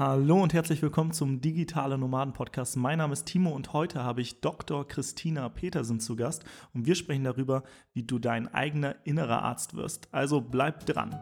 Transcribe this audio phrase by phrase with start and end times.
[0.00, 2.74] Hallo und herzlich willkommen zum Digitale Nomaden Podcast.
[2.78, 4.88] Mein Name ist Timo und heute habe ich Dr.
[4.88, 6.42] Christina Petersen zu Gast
[6.72, 10.08] und wir sprechen darüber, wie du dein eigener innerer Arzt wirst.
[10.10, 11.14] Also bleib dran.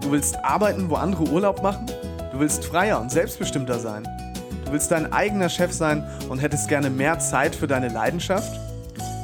[0.00, 1.86] Du willst arbeiten, wo andere Urlaub machen?
[2.32, 4.02] Du willst freier und selbstbestimmter sein?
[4.64, 8.52] Du willst dein eigener Chef sein und hättest gerne mehr Zeit für deine Leidenschaft?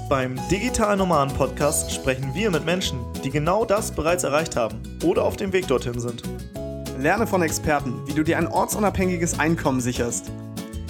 [0.09, 5.25] Beim Digital Nomaden Podcast sprechen wir mit Menschen, die genau das bereits erreicht haben oder
[5.25, 6.23] auf dem Weg dorthin sind.
[7.01, 10.31] Lerne von Experten, wie du dir ein ortsunabhängiges Einkommen sicherst.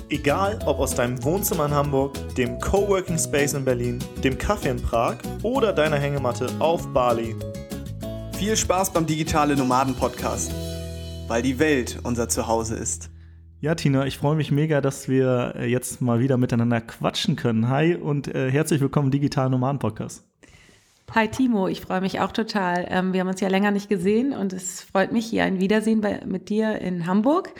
[0.08, 4.82] Egal ob aus deinem Wohnzimmer in Hamburg, dem Coworking Space in Berlin, dem Kaffee in
[4.82, 7.36] Prag oder deiner Hängematte auf Bali.
[8.32, 10.52] Viel Spaß beim Digitale Nomaden Podcast,
[11.28, 13.08] weil die Welt unser Zuhause ist.
[13.60, 17.68] Ja, Tina, ich freue mich mega, dass wir äh, jetzt mal wieder miteinander quatschen können.
[17.68, 20.29] Hi und äh, herzlich willkommen im Digital Nomaden Podcast.
[21.12, 22.86] Hi Timo, ich freue mich auch total.
[22.88, 26.00] Ähm, wir haben uns ja länger nicht gesehen und es freut mich hier ein Wiedersehen
[26.00, 27.52] bei, mit dir in Hamburg.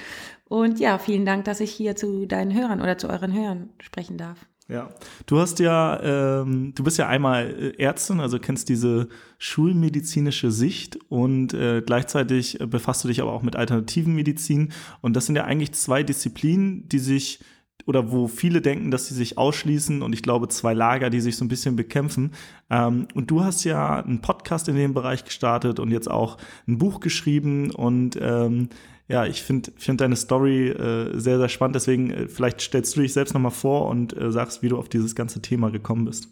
[0.44, 4.18] Und ja, vielen Dank, dass ich hier zu deinen Hörern oder zu euren Hörern sprechen
[4.18, 4.46] darf.
[4.68, 4.88] Ja,
[5.26, 10.96] du hast ja, ähm, du bist ja einmal äh, Ärztin, also kennst diese schulmedizinische Sicht
[11.08, 14.72] und äh, gleichzeitig befasst du dich aber auch mit alternativen Medizin.
[15.00, 17.40] Und das sind ja eigentlich zwei Disziplinen, die sich
[17.86, 21.36] oder wo viele denken, dass sie sich ausschließen und ich glaube zwei Lager, die sich
[21.36, 22.32] so ein bisschen bekämpfen.
[22.70, 26.78] Ähm, und du hast ja einen Podcast in dem Bereich gestartet und jetzt auch ein
[26.78, 28.68] Buch geschrieben und ähm,
[29.08, 31.74] ja, ich finde find deine Story äh, sehr, sehr spannend.
[31.74, 34.88] Deswegen äh, vielleicht stellst du dich selbst nochmal vor und äh, sagst, wie du auf
[34.88, 36.28] dieses ganze Thema gekommen bist.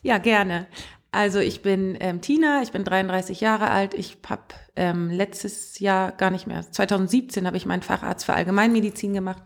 [0.00, 0.66] Ja, gerne.
[1.12, 3.94] Also ich bin ähm, Tina, ich bin 33 Jahre alt.
[3.94, 4.42] Ich habe
[4.76, 9.42] ähm, letztes Jahr gar nicht mehr, 2017 habe ich meinen Facharzt für Allgemeinmedizin gemacht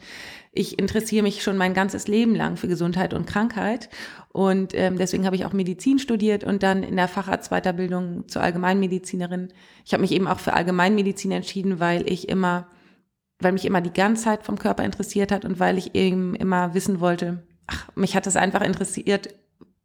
[0.54, 3.88] ich interessiere mich schon mein ganzes Leben lang für Gesundheit und Krankheit.
[4.30, 9.52] Und ähm, deswegen habe ich auch Medizin studiert und dann in der Facharztweiterbildung zur Allgemeinmedizinerin.
[9.84, 12.68] Ich habe mich eben auch für Allgemeinmedizin entschieden, weil ich immer,
[13.40, 16.72] weil mich immer die ganze Zeit vom Körper interessiert hat und weil ich eben immer
[16.74, 19.34] wissen wollte, ach, mich hat das einfach interessiert,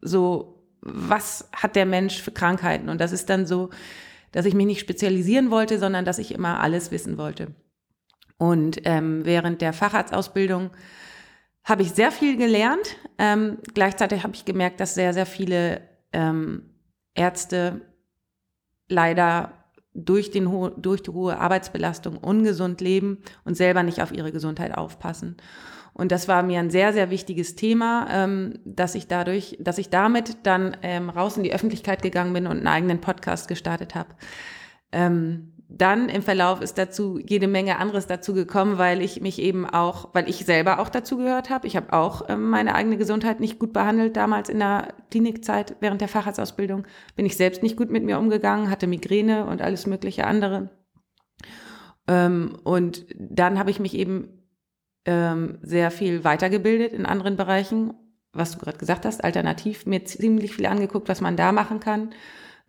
[0.01, 2.89] so, was hat der Mensch für Krankheiten?
[2.89, 3.69] Und das ist dann so,
[4.31, 7.55] dass ich mich nicht spezialisieren wollte, sondern dass ich immer alles wissen wollte.
[8.39, 10.71] Und ähm, während der Facharztausbildung
[11.63, 12.97] habe ich sehr viel gelernt.
[13.19, 15.81] Ähm, gleichzeitig habe ich gemerkt, dass sehr, sehr viele
[16.13, 16.63] ähm,
[17.13, 17.81] Ärzte
[18.87, 19.53] leider
[19.93, 20.45] durch, den
[20.77, 25.35] durch die hohe Arbeitsbelastung ungesund leben und selber nicht auf ihre Gesundheit aufpassen.
[25.93, 29.89] Und das war mir ein sehr, sehr wichtiges Thema, ähm, dass ich dadurch, dass ich
[29.89, 34.09] damit dann ähm, raus in die Öffentlichkeit gegangen bin und einen eigenen Podcast gestartet habe.
[34.93, 39.69] Ähm, dann im Verlauf ist dazu jede Menge anderes dazu gekommen, weil ich mich eben
[39.69, 41.67] auch, weil ich selber auch dazu gehört habe.
[41.67, 46.01] Ich habe auch ähm, meine eigene Gesundheit nicht gut behandelt damals in der Klinikzeit während
[46.01, 46.87] der Facharztausbildung.
[47.15, 50.71] Bin ich selbst nicht gut mit mir umgegangen, hatte Migräne und alles mögliche andere.
[52.07, 54.43] Ähm, und dann habe ich mich eben
[55.05, 57.93] ähm, sehr viel weitergebildet in anderen Bereichen,
[58.33, 62.09] was du gerade gesagt hast, alternativ mir ziemlich viel angeguckt, was man da machen kann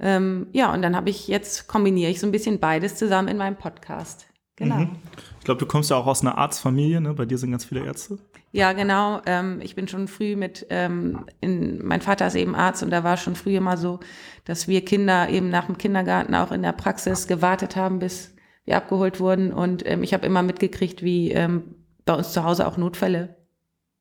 [0.00, 3.36] ähm, ja, und dann habe ich jetzt kombiniere ich so ein bisschen beides zusammen in
[3.36, 4.26] meinem Podcast.
[4.56, 4.76] Genau.
[4.76, 4.96] Mhm.
[5.38, 7.14] Ich glaube, du kommst ja auch aus einer Arztfamilie, ne?
[7.14, 8.18] Bei dir sind ganz viele Ärzte.
[8.52, 9.20] Ja, genau.
[9.26, 13.04] Ähm, ich bin schon früh mit, ähm, in, mein Vater ist eben Arzt und da
[13.04, 14.00] war schon früh immer so,
[14.44, 18.34] dass wir Kinder eben nach dem Kindergarten auch in der Praxis gewartet haben, bis
[18.64, 19.52] wir abgeholt wurden.
[19.52, 23.36] Und ähm, ich habe immer mitgekriegt, wie ähm, bei uns zu Hause auch Notfälle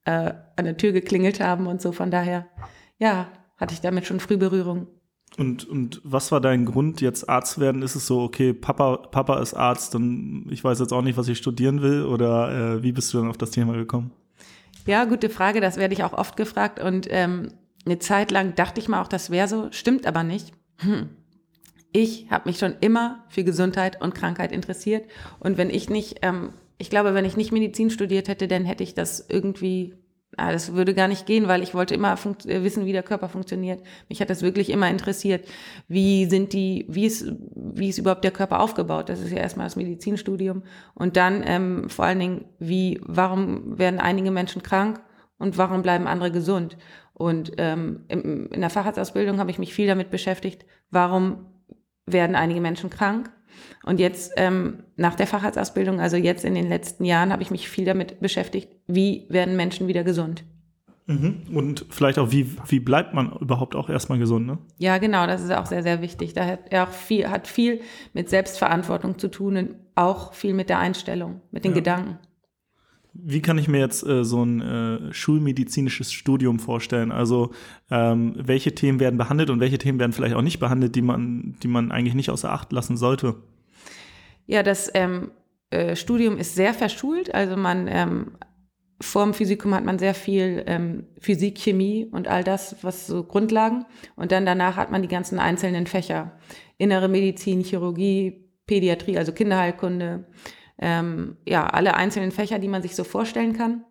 [0.06, 1.92] äh, an der Tür geklingelt haben und so.
[1.92, 2.48] Von daher,
[2.98, 3.28] ja,
[3.58, 4.88] hatte ich damit schon früh Berührung.
[5.38, 7.82] Und, und was war dein Grund, jetzt Arzt zu werden?
[7.82, 11.28] Ist es so, okay, Papa, Papa ist Arzt und ich weiß jetzt auch nicht, was
[11.28, 12.04] ich studieren will?
[12.04, 14.12] Oder äh, wie bist du dann auf das Thema gekommen?
[14.86, 15.62] Ja, gute Frage.
[15.62, 16.80] Das werde ich auch oft gefragt.
[16.80, 17.54] Und ähm,
[17.86, 19.70] eine Zeit lang dachte ich mal auch, das wäre so.
[19.72, 20.52] Stimmt aber nicht.
[20.78, 21.10] Hm.
[21.92, 25.08] Ich habe mich schon immer für Gesundheit und Krankheit interessiert.
[25.40, 28.84] Und wenn ich nicht, ähm, ich glaube, wenn ich nicht Medizin studiert hätte, dann hätte
[28.84, 29.96] ich das irgendwie
[30.40, 32.14] ah, das würde gar nicht gehen, weil ich wollte immer
[32.46, 33.82] äh, wissen, wie der Körper funktioniert.
[34.08, 35.48] Mich hat das wirklich immer interessiert.
[35.88, 39.10] Wie sind die, wie ist, wie ist überhaupt der Körper aufgebaut?
[39.10, 40.64] Das ist ja erstmal das Medizinstudium.
[40.94, 45.02] Und dann ähm, vor allen Dingen, wie, warum werden einige Menschen krank
[45.38, 46.78] und warum bleiben andere gesund?
[47.14, 51.48] Und ähm, in der Facharztausbildung habe ich mich viel damit beschäftigt, warum
[52.06, 53.30] werden einige Menschen krank
[53.84, 57.70] und jetzt ähm, nach der Facharztausbildung, also jetzt in den letzten Jahren, habe ich mich
[57.70, 60.44] viel damit beschäftigt, wie werden Menschen wieder gesund.
[61.10, 61.42] Mhm.
[61.56, 64.60] Und vielleicht auch, wie, wie bleibt man überhaupt auch erstmal gesund, ne?
[64.78, 66.34] Ja, genau, das ist auch sehr, sehr wichtig.
[66.34, 67.82] Da hat er auch viel, hat viel
[68.14, 71.78] mit Selbstverantwortung zu tun und auch viel mit der Einstellung, mit den ja.
[71.78, 72.20] Gedanken.
[73.24, 77.12] Wie kann ich mir jetzt äh, so ein äh, schulmedizinisches Studium vorstellen?
[77.12, 77.52] Also
[77.90, 81.56] ähm, welche Themen werden behandelt und welche Themen werden vielleicht auch nicht behandelt, die man,
[81.62, 83.36] die man eigentlich nicht außer Acht lassen sollte?
[84.46, 85.32] Ja, das ähm,
[85.70, 87.34] äh, Studium ist sehr verschult.
[87.34, 88.32] Also man ähm,
[89.02, 93.24] vor dem Physikum hat man sehr viel ähm, Physik, Chemie und all das, was so
[93.24, 93.86] Grundlagen.
[94.16, 96.38] Und dann danach hat man die ganzen einzelnen Fächer.
[96.78, 100.26] Innere Medizin, Chirurgie, Pädiatrie, also Kinderheilkunde.
[100.80, 103.84] Ähm, ja, alle einzelnen Fächer, die man sich so vorstellen kann.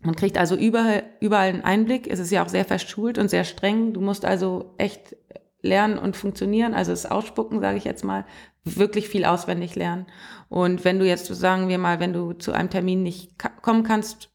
[0.00, 2.06] Man kriegt also überall, überall einen Einblick.
[2.08, 3.92] Es ist ja auch sehr verschult und sehr streng.
[3.92, 5.16] Du musst also echt
[5.60, 6.74] lernen und funktionieren.
[6.74, 8.24] Also das Ausspucken, sage ich jetzt mal,
[8.64, 10.06] wirklich viel auswendig lernen.
[10.48, 13.32] Und wenn du jetzt, sagen wir mal, wenn du zu einem Termin nicht
[13.62, 14.30] kommen kannst,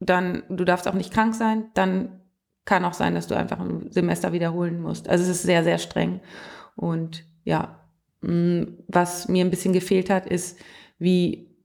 [0.00, 2.20] dann, du darfst auch nicht krank sein, dann
[2.64, 5.08] kann auch sein, dass du einfach ein Semester wiederholen musst.
[5.08, 6.20] Also es ist sehr, sehr streng.
[6.74, 7.80] Und ja,
[8.22, 10.58] mm, was mir ein bisschen gefehlt hat, ist,
[10.98, 11.56] wie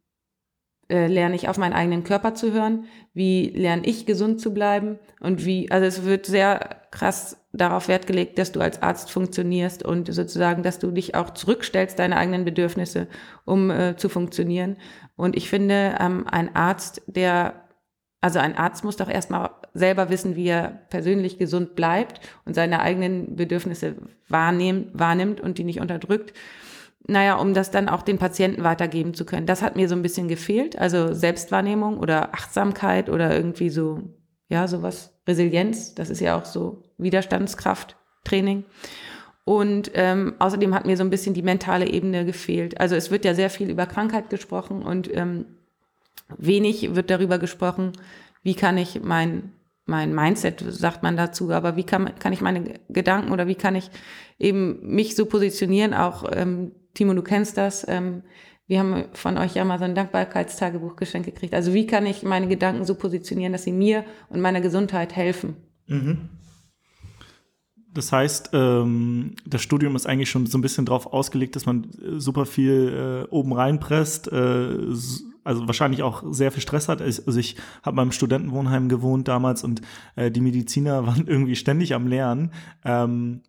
[0.89, 4.99] äh, lerne ich auf meinen eigenen Körper zu hören, wie lerne ich gesund zu bleiben
[5.19, 9.83] und wie, also es wird sehr krass darauf Wert gelegt, dass du als Arzt funktionierst
[9.83, 13.07] und sozusagen, dass du dich auch zurückstellst, deine eigenen Bedürfnisse,
[13.45, 14.77] um äh, zu funktionieren.
[15.15, 17.61] Und ich finde, ähm, ein Arzt, der
[18.21, 22.81] also ein Arzt muss doch erstmal selber wissen, wie er persönlich gesund bleibt und seine
[22.81, 23.95] eigenen Bedürfnisse
[24.29, 26.33] wahrnehmen, wahrnimmt und die nicht unterdrückt.
[27.07, 29.47] Naja, um das dann auch den Patienten weitergeben zu können.
[29.47, 30.77] Das hat mir so ein bisschen gefehlt.
[30.77, 34.01] Also Selbstwahrnehmung oder Achtsamkeit oder irgendwie so,
[34.47, 35.95] ja, sowas, Resilienz.
[35.95, 38.65] Das ist ja auch so Widerstandskrafttraining.
[39.43, 42.79] Und ähm, außerdem hat mir so ein bisschen die mentale Ebene gefehlt.
[42.79, 45.45] Also es wird ja sehr viel über Krankheit gesprochen und ähm,
[46.37, 47.93] Wenig wird darüber gesprochen,
[48.43, 49.51] wie kann ich mein,
[49.85, 53.75] mein Mindset, sagt man dazu, aber wie kann, kann ich meine Gedanken oder wie kann
[53.75, 53.89] ich
[54.39, 58.23] eben mich so positionieren, auch ähm, Timo, du kennst das, ähm,
[58.67, 61.53] wir haben von euch ja mal so ein Dankbarkeitstagebuch geschenkt gekriegt.
[61.53, 65.57] Also wie kann ich meine Gedanken so positionieren, dass sie mir und meiner Gesundheit helfen?
[65.87, 66.29] Mhm.
[67.93, 71.83] Das heißt, ähm, das Studium ist eigentlich schon so ein bisschen darauf ausgelegt, dass man
[71.83, 74.77] äh, super viel äh, oben reinpresst, äh,
[75.43, 77.01] also wahrscheinlich auch sehr viel Stress hat.
[77.01, 79.81] Also ich habe beim Studentenwohnheim gewohnt damals und
[80.15, 82.53] äh, die Mediziner waren irgendwie ständig am Lernen.
[82.85, 83.41] Ähm,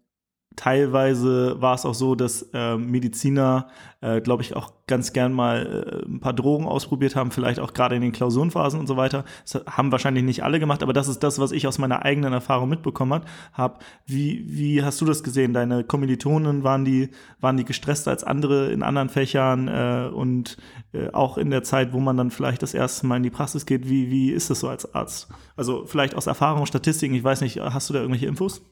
[0.56, 3.68] teilweise war es auch so, dass äh, Mediziner,
[4.00, 7.72] äh, glaube ich, auch ganz gern mal äh, ein paar Drogen ausprobiert haben, vielleicht auch
[7.72, 9.24] gerade in den Klausurenphasen und so weiter.
[9.44, 12.32] Das haben wahrscheinlich nicht alle gemacht, aber das ist das, was ich aus meiner eigenen
[12.32, 13.22] Erfahrung mitbekommen
[13.52, 13.78] habe.
[14.06, 15.54] Wie, wie hast du das gesehen?
[15.54, 17.10] Deine Kommilitonen, waren die,
[17.40, 20.56] waren die gestresster als andere in anderen Fächern äh, und
[20.92, 23.66] äh, auch in der Zeit, wo man dann vielleicht das erste Mal in die Praxis
[23.66, 23.88] geht?
[23.88, 25.28] Wie, wie ist das so als Arzt?
[25.56, 28.62] Also vielleicht aus Erfahrung, Statistiken, ich weiß nicht, hast du da irgendwelche Infos?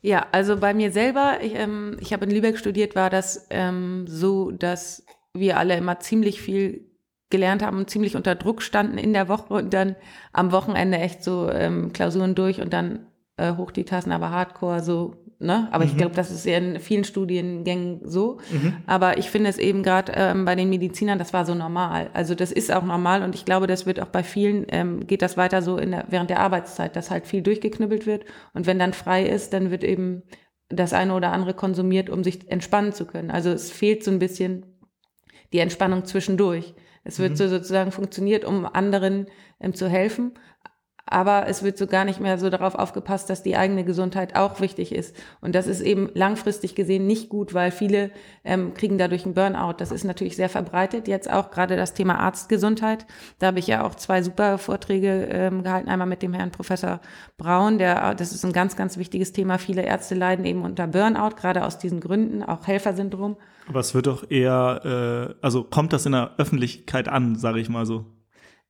[0.00, 4.06] Ja, also bei mir selber, ich, ähm, ich habe in Lübeck studiert, war das ähm,
[4.06, 5.04] so, dass
[5.34, 6.86] wir alle immer ziemlich viel
[7.30, 9.96] gelernt haben und ziemlich unter Druck standen in der Woche und dann
[10.32, 13.07] am Wochenende echt so ähm, Klausuren durch und dann
[13.38, 15.68] äh, hoch die Tassen, aber Hardcore so Ne?
[15.70, 15.90] Aber mhm.
[15.90, 18.38] ich glaube, das ist ja in vielen Studiengängen so.
[18.50, 18.78] Mhm.
[18.86, 22.10] Aber ich finde es eben gerade ähm, bei den Medizinern, das war so normal.
[22.12, 25.22] Also das ist auch normal und ich glaube, das wird auch bei vielen, ähm, geht
[25.22, 28.24] das weiter so in der, während der Arbeitszeit, dass halt viel durchgeknüppelt wird.
[28.52, 30.24] Und wenn dann frei ist, dann wird eben
[30.70, 33.30] das eine oder andere konsumiert, um sich entspannen zu können.
[33.30, 34.66] Also es fehlt so ein bisschen
[35.52, 36.74] die Entspannung zwischendurch.
[37.04, 37.36] Es wird mhm.
[37.36, 39.26] so sozusagen funktioniert, um anderen
[39.60, 40.32] ähm, zu helfen
[41.10, 44.60] aber es wird so gar nicht mehr so darauf aufgepasst, dass die eigene Gesundheit auch
[44.60, 45.16] wichtig ist.
[45.40, 48.10] Und das ist eben langfristig gesehen nicht gut, weil viele
[48.44, 49.74] ähm, kriegen dadurch einen Burnout.
[49.78, 51.08] Das ist natürlich sehr verbreitet.
[51.08, 53.06] Jetzt auch gerade das Thema Arztgesundheit.
[53.38, 55.88] Da habe ich ja auch zwei super Vorträge ähm, gehalten.
[55.88, 57.00] Einmal mit dem Herrn Professor
[57.36, 59.58] Braun, der, das ist ein ganz, ganz wichtiges Thema.
[59.58, 63.36] Viele Ärzte leiden eben unter Burnout, gerade aus diesen Gründen, auch Helfersyndrom.
[63.68, 67.68] Aber es wird doch eher, äh, also kommt das in der Öffentlichkeit an, sage ich
[67.68, 68.06] mal so.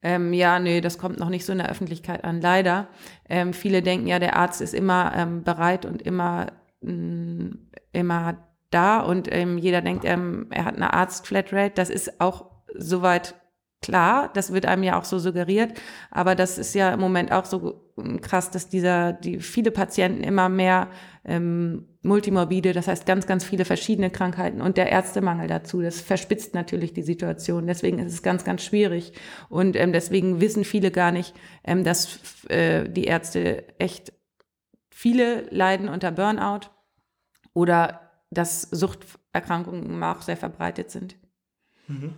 [0.03, 2.89] Ähm, ja, nee, das kommt noch nicht so in der Öffentlichkeit an, leider.
[3.29, 6.53] Ähm, viele denken ja, der Arzt ist immer ähm, bereit und immer,
[6.83, 7.59] mh, mm,
[7.93, 11.73] immer da und ähm, jeder denkt, ähm, er hat eine Arzt-Flatrate.
[11.75, 13.35] Das ist auch soweit
[13.81, 17.45] klar, das wird einem ja auch so suggeriert, aber das ist ja im Moment auch
[17.45, 20.89] so krass, dass dieser, die viele Patienten immer mehr
[21.29, 25.83] ähm, multimorbide, das heißt ganz, ganz viele verschiedene Krankheiten und der Ärztemangel dazu.
[25.83, 27.67] Das verspitzt natürlich die Situation.
[27.67, 29.13] Deswegen ist es ganz, ganz schwierig.
[29.49, 32.19] Und ähm, deswegen wissen viele gar nicht, ähm, dass
[32.49, 34.13] äh, die Ärzte echt
[34.91, 36.71] viele leiden unter Burnout
[37.53, 41.17] oder dass Suchterkrankungen auch sehr verbreitet sind.
[41.87, 42.15] Mhm.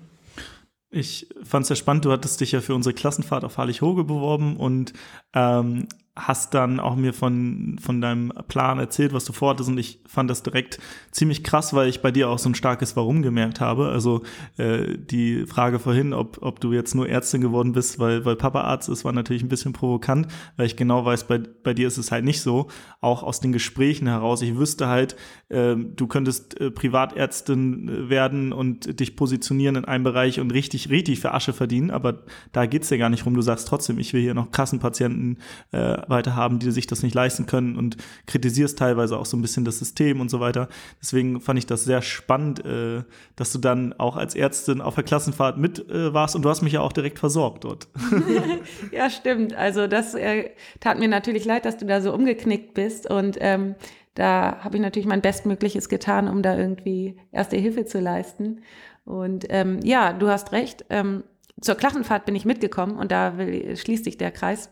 [0.93, 4.57] Ich fand es sehr spannend, du hattest dich ja für unsere Klassenfahrt auf Harlich-Hoge beworben
[4.57, 4.93] und
[5.35, 5.87] ähm,
[6.27, 10.29] hast dann auch mir von, von deinem Plan erzählt, was du vorhattest und ich fand
[10.31, 10.79] das direkt
[11.11, 13.89] ziemlich krass, weil ich bei dir auch so ein starkes Warum gemerkt habe.
[13.89, 14.23] Also
[14.57, 18.63] äh, die Frage vorhin, ob, ob du jetzt nur Ärztin geworden bist, weil, weil Papa
[18.63, 21.99] Arzt ist, war natürlich ein bisschen provokant, weil ich genau weiß, bei, bei dir ist
[21.99, 22.69] es halt nicht so.
[23.01, 24.43] Auch aus den Gesprächen heraus.
[24.43, 25.17] Ich wüsste halt,
[25.49, 30.91] äh, du könntest äh, Privatärztin äh, werden und dich positionieren in einem Bereich und richtig,
[30.91, 33.35] richtig für Asche verdienen, aber da geht's ja gar nicht rum.
[33.35, 35.39] Du sagst trotzdem, ich will hier noch Kassenpatienten
[35.73, 39.43] äh, weiter haben, die sich das nicht leisten können und kritisierst teilweise auch so ein
[39.43, 40.69] bisschen das System und so weiter.
[41.01, 43.03] Deswegen fand ich das sehr spannend, äh,
[43.37, 46.63] dass du dann auch als Ärztin auf der Klassenfahrt mit äh, warst und du hast
[46.63, 47.89] mich ja auch direkt versorgt dort.
[48.93, 49.55] ja, stimmt.
[49.55, 50.51] Also das äh,
[50.81, 53.75] tat mir natürlich leid, dass du da so umgeknickt bist und ähm,
[54.15, 58.63] da habe ich natürlich mein Bestmögliches getan, um da irgendwie erste Hilfe zu leisten.
[59.05, 60.85] Und ähm, ja, du hast recht.
[60.91, 61.25] Ähm,
[61.61, 64.71] zur Klassenfahrt bin ich mitgekommen und da will, schließt sich der Kreis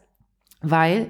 [0.61, 1.09] weil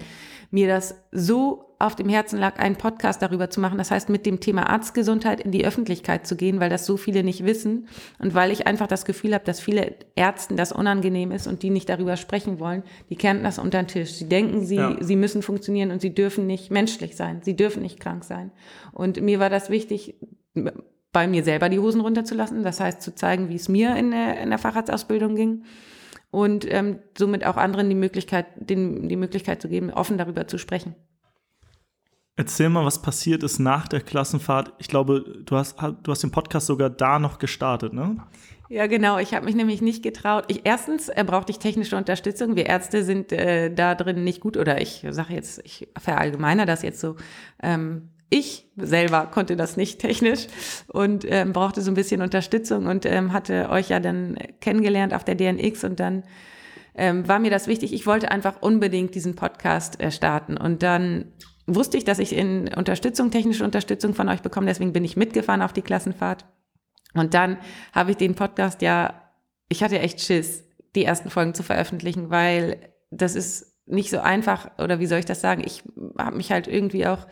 [0.51, 3.79] mir das so auf dem Herzen lag, einen Podcast darüber zu machen.
[3.79, 7.23] Das heißt, mit dem Thema Arztgesundheit in die Öffentlichkeit zu gehen, weil das so viele
[7.23, 7.87] nicht wissen
[8.19, 11.71] und weil ich einfach das Gefühl habe, dass viele Ärzten das unangenehm ist und die
[11.71, 12.83] nicht darüber sprechen wollen.
[13.11, 14.13] Die kennen das unter den Tisch.
[14.15, 14.97] Sie denken, sie, ja.
[15.01, 17.43] sie müssen funktionieren und sie dürfen nicht menschlich sein.
[17.45, 18.51] Sie dürfen nicht krank sein.
[18.93, 20.17] Und mir war das wichtig,
[21.13, 22.65] bei mir selber die Hosen runterzulassen.
[22.65, 25.63] Das heißt, zu zeigen, wie es mir in der, in der Facharztausbildung ging
[26.31, 30.59] und ähm, somit auch anderen die Möglichkeit, den, die Möglichkeit zu geben, offen darüber zu
[30.59, 30.95] sprechen.
[32.37, 34.73] Erzähl mal, was passiert ist nach der Klassenfahrt.
[34.79, 38.17] Ich glaube, du hast, du hast den Podcast sogar da noch gestartet, ne?
[38.69, 39.19] Ja, genau.
[39.19, 40.45] Ich habe mich nämlich nicht getraut.
[40.49, 42.55] Ich, erstens äh, brauchte ich technische Unterstützung.
[42.55, 46.83] Wir Ärzte sind äh, da drin nicht gut oder ich sage jetzt, ich verallgemeiner das
[46.83, 47.17] jetzt so.
[47.63, 50.47] Ähm, ich selber konnte das nicht technisch
[50.89, 55.25] und ähm, brauchte so ein bisschen Unterstützung und ähm, hatte euch ja dann kennengelernt auf
[55.25, 56.25] der DNX und dann
[56.95, 57.93] ähm, war mir das wichtig.
[57.93, 61.33] Ich wollte einfach unbedingt diesen Podcast äh, starten und dann
[61.67, 64.67] wusste ich, dass ich in Unterstützung, technische Unterstützung von euch bekomme.
[64.67, 66.47] Deswegen bin ich mitgefahren auf die Klassenfahrt.
[67.15, 67.59] Und dann
[67.93, 69.23] habe ich den Podcast ja,
[69.69, 74.71] ich hatte echt Schiss, die ersten Folgen zu veröffentlichen, weil das ist nicht so einfach
[74.79, 75.63] oder wie soll ich das sagen?
[75.65, 75.83] Ich
[76.19, 77.27] habe mich halt irgendwie auch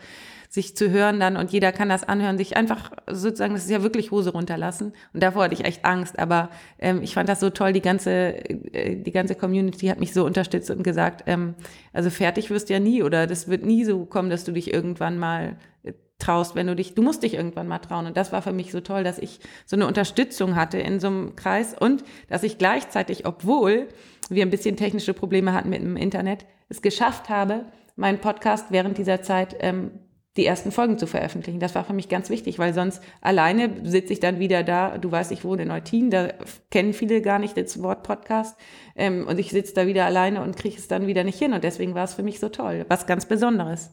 [0.49, 3.83] sich zu hören dann und jeder kann das anhören, sich einfach sozusagen, das ist ja
[3.83, 4.93] wirklich Hose runterlassen.
[5.13, 6.49] Und davor hatte ich echt Angst, aber
[6.79, 10.25] ähm, ich fand das so toll, die ganze, äh, die ganze Community hat mich so
[10.25, 11.55] unterstützt und gesagt, ähm,
[11.93, 14.73] also fertig wirst du ja nie oder das wird nie so kommen, dass du dich
[14.73, 18.05] irgendwann mal äh, traust, wenn du dich, du musst dich irgendwann mal trauen.
[18.07, 21.07] Und das war für mich so toll, dass ich so eine Unterstützung hatte in so
[21.07, 23.87] einem Kreis und dass ich gleichzeitig, obwohl
[24.29, 28.97] wir ein bisschen technische Probleme hatten mit dem Internet, es geschafft habe, meinen Podcast während
[28.97, 29.91] dieser Zeit ähm,
[30.37, 31.59] die ersten Folgen zu veröffentlichen.
[31.59, 34.97] Das war für mich ganz wichtig, weil sonst alleine sitze ich dann wieder da.
[34.97, 36.29] Du weißt, ich wohne in Neutin, da
[36.69, 38.57] kennen viele gar nicht das Wort Podcast.
[38.95, 41.53] Ähm, und ich sitze da wieder alleine und kriege es dann wieder nicht hin.
[41.53, 42.85] Und deswegen war es für mich so toll.
[42.87, 43.91] Was ganz Besonderes.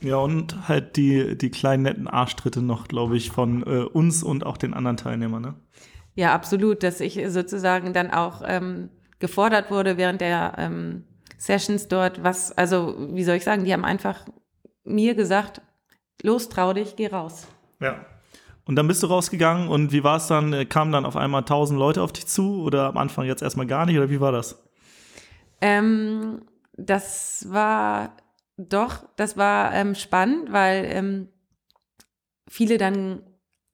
[0.00, 4.46] Ja, und halt die, die kleinen netten Arschtritte noch, glaube ich, von äh, uns und
[4.46, 5.54] auch den anderen Teilnehmern, ne?
[6.14, 8.88] Ja, absolut, dass ich sozusagen dann auch ähm,
[9.20, 11.04] gefordert wurde während der ähm,
[11.36, 14.26] Sessions dort, was, also wie soll ich sagen, die haben einfach
[14.88, 15.60] mir gesagt,
[16.22, 17.46] los, trau dich, geh raus.
[17.80, 18.04] Ja.
[18.64, 20.52] Und dann bist du rausgegangen und wie war es dann?
[20.52, 23.66] Äh, kamen dann auf einmal tausend Leute auf dich zu oder am Anfang jetzt erstmal
[23.66, 24.62] gar nicht oder wie war das?
[25.60, 26.42] Ähm,
[26.76, 28.16] das war
[28.58, 31.28] doch, das war ähm, spannend, weil ähm,
[32.48, 33.22] viele dann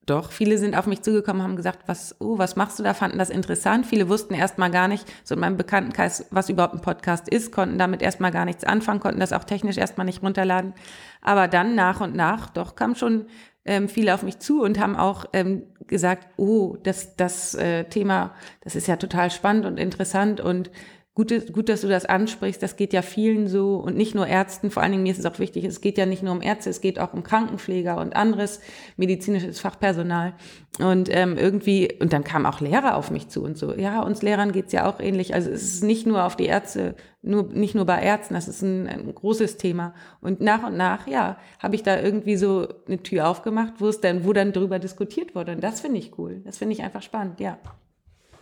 [0.07, 3.19] doch, viele sind auf mich zugekommen, haben gesagt, was, oh, was machst du da, fanden
[3.19, 3.87] das interessant.
[3.87, 7.79] Viele wussten erstmal gar nicht, so in meinem Bekanntenkreis, was überhaupt ein Podcast ist, konnten
[7.79, 10.75] damit erstmal gar nichts anfangen, konnten das auch technisch erstmal nicht runterladen.
[11.23, 13.27] Aber dann nach und nach, doch, kamen schon
[13.65, 18.35] ähm, viele auf mich zu und haben auch ähm, gesagt, oh, das, das äh, Thema,
[18.63, 20.71] das ist ja total spannend und interessant und
[21.17, 22.61] Gut, gut, dass du das ansprichst.
[22.61, 24.73] Das geht ja vielen so und nicht nur Ärzten.
[24.73, 26.71] Vor allen Dingen mir ist es auch wichtig, es geht ja nicht nur um Ärzte,
[26.71, 28.61] es geht auch um Krankenpfleger und anderes
[28.97, 30.35] medizinisches Fachpersonal.
[30.81, 33.77] Und ähm, irgendwie, und dann kamen auch Lehrer auf mich zu und so.
[33.77, 35.35] Ja, uns Lehrern geht's ja auch ähnlich.
[35.35, 38.63] Also es ist nicht nur auf die Ärzte, nur, nicht nur bei Ärzten, das ist
[38.63, 39.95] ein, ein großes Thema.
[40.21, 44.01] Und nach und nach, ja, habe ich da irgendwie so eine Tür aufgemacht, wo es
[44.01, 45.53] dann, wo dann drüber diskutiert wurde.
[45.53, 46.43] Und das finde ich cool.
[46.45, 47.57] Das finde ich einfach spannend, ja.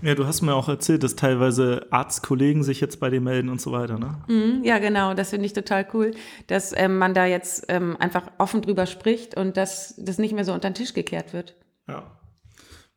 [0.03, 3.61] Ja, du hast mir auch erzählt, dass teilweise Arztkollegen sich jetzt bei dir melden und
[3.61, 4.19] so weiter, ne?
[4.27, 5.15] Mhm, ja, genau.
[5.15, 6.11] Das finde ich total cool,
[6.49, 10.45] dass ähm, man da jetzt ähm, einfach offen drüber spricht und dass das nicht mehr
[10.45, 11.55] so unter den Tisch gekehrt wird.
[11.87, 12.03] Ja.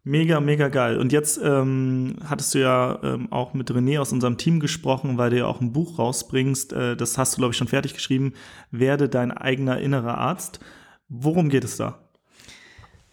[0.03, 0.97] Mega, mega geil.
[0.97, 5.31] Und jetzt ähm, hattest du ja ähm, auch mit René aus unserem Team gesprochen, weil
[5.31, 6.74] du ja auch ein Buch rausbringst.
[6.74, 8.33] Äh, das hast du, glaube ich, schon fertig geschrieben.
[8.71, 10.59] Werde dein eigener innerer Arzt.
[11.07, 12.04] Worum geht es da?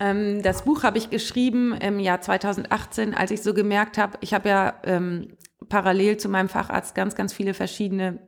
[0.02, 4.34] Ähm, das Buch habe ich geschrieben im Jahr 2018, als ich so gemerkt habe, ich
[4.34, 5.36] habe ja ähm,
[5.68, 8.18] parallel zu meinem Facharzt ganz, ganz viele verschiedene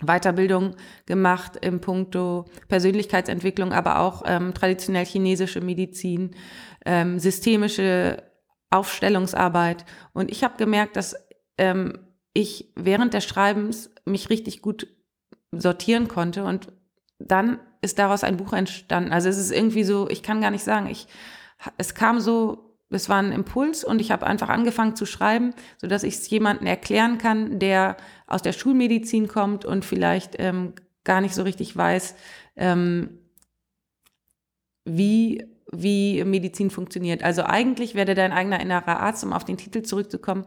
[0.00, 6.36] Weiterbildung gemacht im Punkto Persönlichkeitsentwicklung, aber auch ähm, traditionell chinesische Medizin,
[6.84, 8.22] ähm, systemische
[8.70, 9.84] Aufstellungsarbeit.
[10.12, 11.16] Und ich habe gemerkt, dass
[11.58, 11.98] ähm,
[12.34, 14.86] ich während des Schreibens mich richtig gut
[15.50, 16.72] sortieren konnte und
[17.18, 19.12] dann ist daraus ein Buch entstanden.
[19.12, 21.06] Also es ist irgendwie so, ich kann gar nicht sagen, ich,
[21.76, 25.86] es kam so, es war ein Impuls und ich habe einfach angefangen zu schreiben, so
[25.86, 31.20] dass ich es jemandem erklären kann, der aus der Schulmedizin kommt und vielleicht ähm, gar
[31.20, 32.14] nicht so richtig weiß,
[32.56, 33.18] ähm,
[34.84, 37.24] wie wie Medizin funktioniert.
[37.24, 40.44] Also eigentlich werde dein eigener innerer Arzt, um auf den Titel zurückzukommen,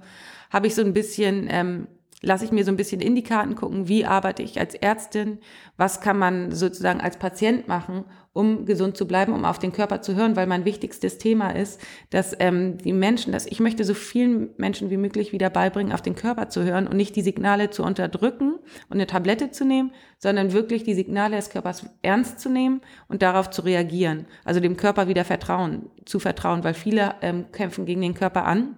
[0.49, 1.87] habe ich so ein bisschen ähm,
[2.21, 5.39] lasse ich mir so ein bisschen in die Karten gucken, wie arbeite ich als Ärztin,
[5.77, 10.01] was kann man sozusagen als Patient machen, um gesund zu bleiben, um auf den Körper
[10.01, 13.93] zu hören, weil mein wichtigstes Thema ist, dass ähm, die Menschen, dass ich möchte so
[13.93, 17.69] vielen Menschen wie möglich wieder beibringen, auf den Körper zu hören und nicht die Signale
[17.69, 18.53] zu unterdrücken
[18.89, 23.21] und eine Tablette zu nehmen, sondern wirklich die Signale des Körpers ernst zu nehmen und
[23.21, 28.01] darauf zu reagieren, also dem Körper wieder Vertrauen zu vertrauen, weil viele ähm, kämpfen gegen
[28.01, 28.77] den Körper an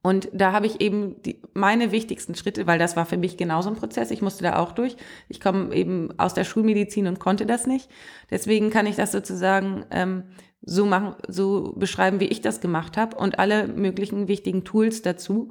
[0.00, 3.68] und da habe ich eben die, meine wichtigsten Schritte, weil das war für mich genauso
[3.68, 4.10] ein Prozess.
[4.10, 4.96] Ich musste da auch durch.
[5.28, 7.88] Ich komme eben aus der Schulmedizin und konnte das nicht.
[8.30, 10.24] Deswegen kann ich das sozusagen ähm,
[10.62, 13.16] so machen, so beschreiben, wie ich das gemacht habe.
[13.16, 15.50] Und alle möglichen wichtigen Tools dazu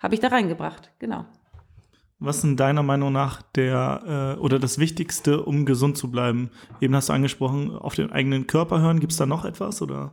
[0.00, 0.90] habe ich da reingebracht.
[0.98, 1.26] Genau.
[2.18, 6.50] Was sind deiner Meinung nach der äh, oder das Wichtigste, um gesund zu bleiben?
[6.80, 9.00] Eben hast du angesprochen, auf den eigenen Körper hören.
[9.00, 10.12] Gibt es da noch etwas oder?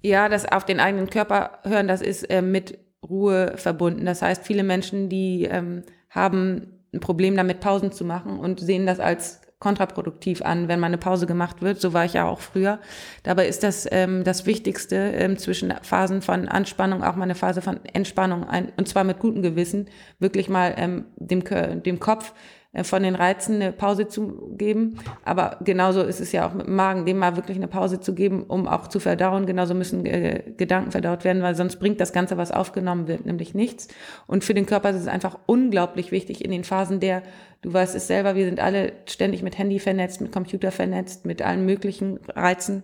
[0.00, 4.06] Ja, das auf den eigenen Körper hören, das ist äh, mit Ruhe verbunden.
[4.06, 8.86] Das heißt, viele Menschen, die ähm, haben ein Problem damit, Pausen zu machen und sehen
[8.86, 11.80] das als kontraproduktiv an, wenn mal eine Pause gemacht wird.
[11.80, 12.80] So war ich ja auch früher.
[13.22, 17.62] Dabei ist das ähm, das Wichtigste ähm, zwischen Phasen von Anspannung, auch mal eine Phase
[17.62, 21.42] von Entspannung, ein, und zwar mit gutem Gewissen, wirklich mal ähm, dem,
[21.82, 22.34] dem Kopf
[22.82, 24.98] von den Reizen eine Pause zu geben.
[25.24, 28.14] Aber genauso ist es ja auch mit dem Magen, dem mal wirklich eine Pause zu
[28.14, 29.46] geben, um auch zu verdauen.
[29.46, 33.54] Genauso müssen äh, Gedanken verdaut werden, weil sonst bringt das Ganze, was aufgenommen wird, nämlich
[33.54, 33.88] nichts.
[34.26, 37.22] Und für den Körper ist es einfach unglaublich wichtig in den Phasen der,
[37.62, 41.42] du weißt es selber, wir sind alle ständig mit Handy vernetzt, mit Computer vernetzt, mit
[41.42, 42.82] allen möglichen Reizen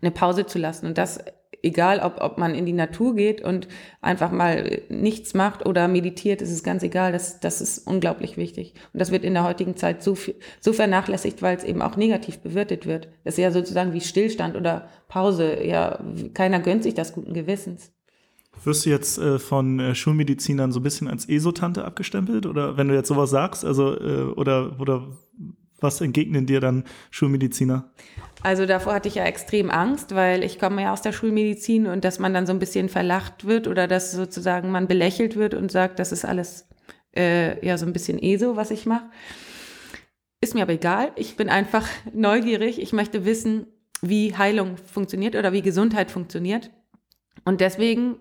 [0.00, 0.86] eine Pause zu lassen.
[0.86, 1.22] Und das
[1.62, 3.68] egal, ob, ob man in die Natur geht und
[4.00, 7.12] einfach mal nichts macht oder meditiert, ist es ganz egal.
[7.12, 8.74] Das, das ist unglaublich wichtig.
[8.92, 10.16] Und das wird in der heutigen Zeit so,
[10.60, 13.08] so vernachlässigt, weil es eben auch negativ bewertet wird.
[13.24, 15.64] Das ist ja sozusagen wie Stillstand oder Pause.
[15.64, 16.02] Ja,
[16.34, 17.92] keiner gönnt sich das guten Gewissens.
[18.64, 22.46] Wirst du jetzt äh, von äh, Schulmedizinern so ein bisschen als Esotante abgestempelt?
[22.46, 25.08] Oder wenn du jetzt sowas sagst, also äh, oder, oder
[25.80, 27.90] was entgegnen dir dann Schulmediziner?
[28.42, 32.04] Also davor hatte ich ja extrem Angst, weil ich komme ja aus der Schulmedizin und
[32.04, 35.70] dass man dann so ein bisschen verlacht wird oder dass sozusagen man belächelt wird und
[35.70, 36.66] sagt, das ist alles
[37.14, 39.10] äh, ja so ein bisschen ESO, was ich mache.
[40.40, 41.12] Ist mir aber egal.
[41.16, 42.80] Ich bin einfach neugierig.
[42.80, 43.66] Ich möchte wissen,
[44.00, 46.70] wie Heilung funktioniert oder wie Gesundheit funktioniert.
[47.44, 48.16] Und deswegen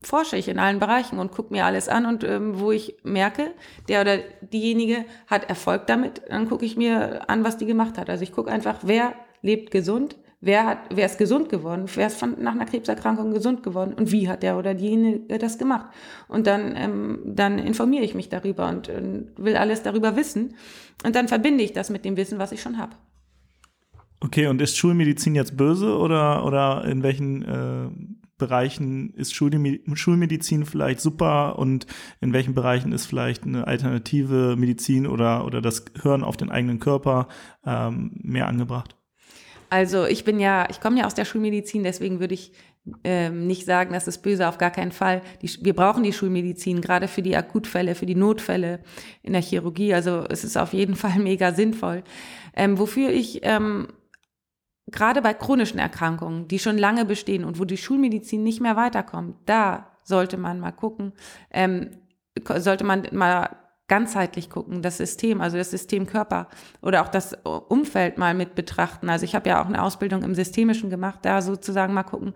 [0.00, 3.52] forsche ich in allen Bereichen und gucke mir alles an und ähm, wo ich merke,
[3.88, 8.08] der oder diejenige hat Erfolg damit, dann gucke ich mir an, was die gemacht hat.
[8.08, 12.18] Also ich gucke einfach, wer lebt gesund, wer hat, wer ist gesund geworden, wer ist
[12.18, 15.86] von, nach einer Krebserkrankung gesund geworden und wie hat der oder diejenige das gemacht.
[16.28, 20.54] Und dann, ähm, dann informiere ich mich darüber und äh, will alles darüber wissen
[21.04, 22.94] und dann verbinde ich das mit dem Wissen, was ich schon habe.
[24.20, 27.88] Okay, und ist Schulmedizin jetzt böse oder, oder in welchen äh,
[28.36, 31.86] Bereichen ist Schulmedizin vielleicht super und
[32.20, 36.78] in welchen Bereichen ist vielleicht eine alternative Medizin oder, oder das Hören auf den eigenen
[36.78, 37.26] Körper
[37.66, 38.97] ähm, mehr angebracht?
[39.70, 42.52] Also ich bin ja, ich komme ja aus der Schulmedizin, deswegen würde ich
[43.04, 45.22] ähm, nicht sagen, das ist böse, auf gar keinen Fall.
[45.42, 48.80] Die, wir brauchen die Schulmedizin, gerade für die Akutfälle, für die Notfälle
[49.22, 49.94] in der Chirurgie.
[49.94, 52.02] Also es ist auf jeden Fall mega sinnvoll.
[52.54, 53.88] Ähm, wofür ich ähm,
[54.86, 59.36] gerade bei chronischen Erkrankungen, die schon lange bestehen und wo die Schulmedizin nicht mehr weiterkommt,
[59.46, 61.12] da sollte man mal gucken,
[61.50, 61.90] ähm,
[62.56, 63.50] sollte man mal
[63.88, 66.48] ganzheitlich gucken, das System, also das System Körper
[66.82, 67.36] oder auch das
[67.68, 69.08] Umfeld mal mit betrachten.
[69.08, 72.34] Also ich habe ja auch eine Ausbildung im Systemischen gemacht, da sozusagen mal gucken.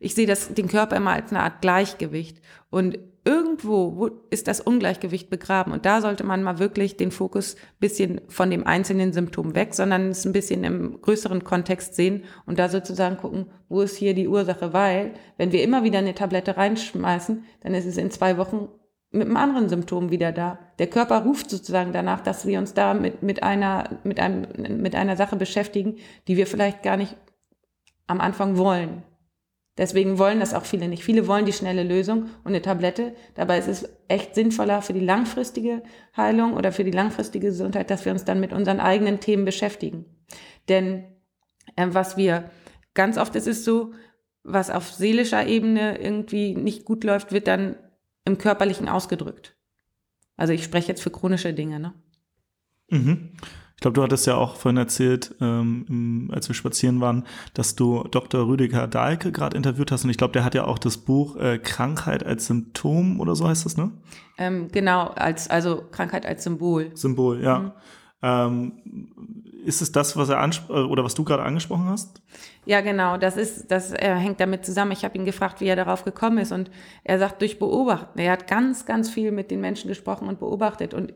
[0.00, 2.40] Ich sehe das, den Körper immer als eine Art Gleichgewicht.
[2.70, 5.72] Und irgendwo ist das Ungleichgewicht begraben.
[5.72, 10.10] Und da sollte man mal wirklich den Fokus bisschen von dem einzelnen Symptom weg, sondern
[10.10, 14.28] es ein bisschen im größeren Kontext sehen und da sozusagen gucken, wo ist hier die
[14.28, 14.72] Ursache?
[14.72, 18.68] Weil, wenn wir immer wieder eine Tablette reinschmeißen, dann ist es in zwei Wochen
[19.10, 20.58] mit einem anderen Symptom wieder da.
[20.78, 24.46] Der Körper ruft sozusagen danach, dass wir uns da mit, mit, einer, mit, einem,
[24.80, 27.16] mit einer Sache beschäftigen, die wir vielleicht gar nicht
[28.06, 29.02] am Anfang wollen.
[29.78, 31.04] Deswegen wollen das auch viele nicht.
[31.04, 33.14] Viele wollen die schnelle Lösung und eine Tablette.
[33.34, 35.82] Dabei ist es echt sinnvoller für die langfristige
[36.16, 40.04] Heilung oder für die langfristige Gesundheit, dass wir uns dann mit unseren eigenen Themen beschäftigen.
[40.68, 41.04] Denn
[41.76, 42.50] äh, was wir
[42.92, 43.92] ganz oft ist es so,
[44.42, 47.76] was auf seelischer Ebene irgendwie nicht gut läuft, wird dann
[48.28, 49.56] im Körperlichen ausgedrückt.
[50.36, 51.94] Also ich spreche jetzt für chronische Dinge, ne?
[52.90, 53.32] Mhm.
[53.74, 58.02] Ich glaube, du hattest ja auch vorhin erzählt, ähm, als wir spazieren waren, dass du
[58.10, 58.46] Dr.
[58.46, 60.02] Rüdiger Dahlke gerade interviewt hast.
[60.02, 63.46] Und ich glaube, der hat ja auch das Buch äh, Krankheit als Symptom oder so
[63.46, 63.92] heißt das, ne?
[64.36, 66.90] Ähm, genau, als, also Krankheit als Symbol.
[66.94, 67.58] Symbol, ja.
[67.58, 67.72] Mhm.
[68.22, 68.72] Ähm,
[69.64, 72.20] ist es das, was er äh, oder was du gerade angesprochen hast?
[72.64, 73.16] Ja, genau.
[73.16, 74.92] Das ist, das er hängt damit zusammen.
[74.92, 76.70] Ich habe ihn gefragt, wie er darauf gekommen ist, und
[77.04, 78.18] er sagt durch Beobachten.
[78.18, 80.94] Er hat ganz, ganz viel mit den Menschen gesprochen und beobachtet.
[80.94, 81.14] Und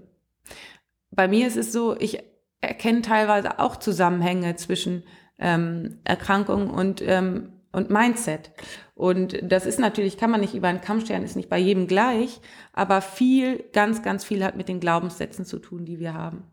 [1.11, 2.23] bei mir ist es so, ich
[2.61, 5.03] erkenne teilweise auch Zusammenhänge zwischen
[5.39, 8.53] ähm, Erkrankung und, ähm, und Mindset.
[8.95, 11.89] Und das ist natürlich, kann man nicht über einen Kamm stellen, ist nicht bei jedem
[11.89, 12.41] gleich,
[12.73, 16.45] aber viel, ganz, ganz viel hat mit den Glaubenssätzen zu tun, die wir haben.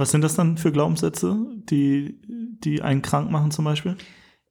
[0.00, 1.36] Was sind das dann für Glaubenssätze,
[1.68, 3.98] die, die einen krank machen zum Beispiel?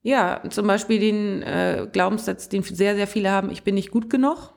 [0.03, 4.11] Ja, zum Beispiel den äh, Glaubenssatz, den sehr, sehr viele haben, ich bin nicht gut
[4.11, 4.53] genug.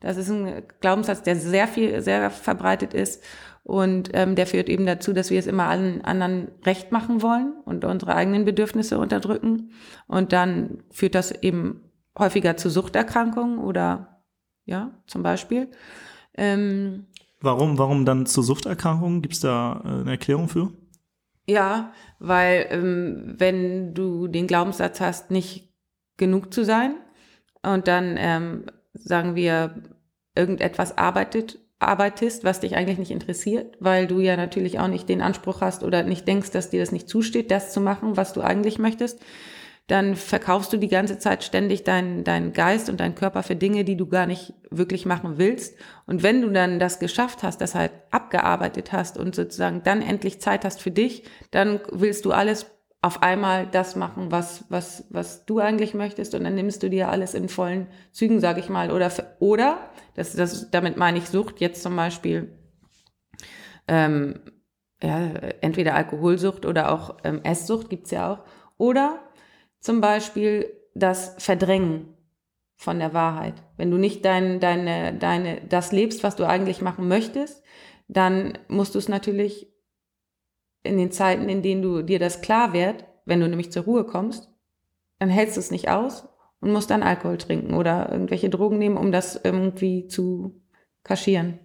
[0.00, 3.22] Das ist ein Glaubenssatz, der sehr viel, sehr verbreitet ist.
[3.64, 7.52] Und ähm, der führt eben dazu, dass wir es immer allen anderen recht machen wollen
[7.66, 9.72] und unsere eigenen Bedürfnisse unterdrücken.
[10.06, 11.82] Und dann führt das eben
[12.18, 14.22] häufiger zu Suchterkrankungen oder
[14.64, 15.68] ja, zum Beispiel.
[16.34, 17.08] Ähm,
[17.40, 19.22] warum, warum dann zu Suchterkrankungen?
[19.22, 20.72] Gibt es da äh, eine Erklärung für?
[21.46, 25.74] Ja, weil ähm, wenn du den Glaubenssatz hast, nicht
[26.16, 26.96] genug zu sein
[27.62, 29.82] und dann ähm, sagen wir,
[30.34, 35.22] irgendetwas arbeitet arbeitest, was dich eigentlich nicht interessiert, weil du ja natürlich auch nicht den
[35.22, 38.42] Anspruch hast oder nicht denkst, dass dir das nicht zusteht, das zu machen, was du
[38.42, 39.18] eigentlich möchtest,
[39.90, 43.84] dann verkaufst du die ganze Zeit ständig deinen dein Geist und deinen Körper für Dinge,
[43.84, 45.76] die du gar nicht wirklich machen willst.
[46.06, 50.40] Und wenn du dann das geschafft hast, das halt abgearbeitet hast und sozusagen dann endlich
[50.40, 52.66] Zeit hast für dich, dann willst du alles
[53.02, 57.08] auf einmal das machen, was, was, was du eigentlich möchtest und dann nimmst du dir
[57.08, 58.92] alles in vollen Zügen, sage ich mal.
[58.92, 62.52] Oder, oder das, das, damit meine ich Sucht, jetzt zum Beispiel
[63.88, 64.38] ähm,
[65.02, 65.18] ja,
[65.62, 68.44] entweder Alkoholsucht oder auch ähm, Esssucht gibt's ja auch.
[68.78, 69.18] Oder
[69.80, 72.14] zum Beispiel das Verdrängen
[72.76, 73.62] von der Wahrheit.
[73.76, 77.62] Wenn du nicht dein, deine, deine, das lebst, was du eigentlich machen möchtest,
[78.08, 79.70] dann musst du es natürlich
[80.82, 84.04] in den Zeiten, in denen du dir das klar wird, wenn du nämlich zur Ruhe
[84.04, 84.50] kommst,
[85.18, 86.24] dann hältst du es nicht aus
[86.60, 90.62] und musst dann Alkohol trinken oder irgendwelche Drogen nehmen, um das irgendwie zu
[91.04, 91.58] kaschieren.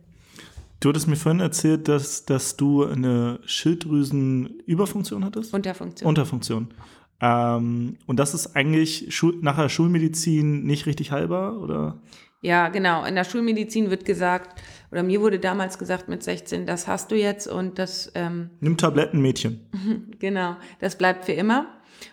[0.81, 5.53] Du hattest mir vorhin erzählt, dass, dass du eine Schilddrüsenüberfunktion hattest?
[5.53, 6.07] Unterfunktion.
[6.07, 6.73] Unterfunktion.
[7.21, 12.01] Ähm, und das ist eigentlich Schul nachher Schulmedizin nicht richtig heilbar, oder?
[12.41, 13.05] Ja, genau.
[13.05, 17.15] In der Schulmedizin wird gesagt, oder mir wurde damals gesagt mit 16, das hast du
[17.15, 18.11] jetzt und das.
[18.15, 19.61] Ähm, Nimm Tabletten, Mädchen.
[20.19, 21.67] genau, das bleibt für immer.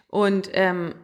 [0.08, 0.94] Und ähm,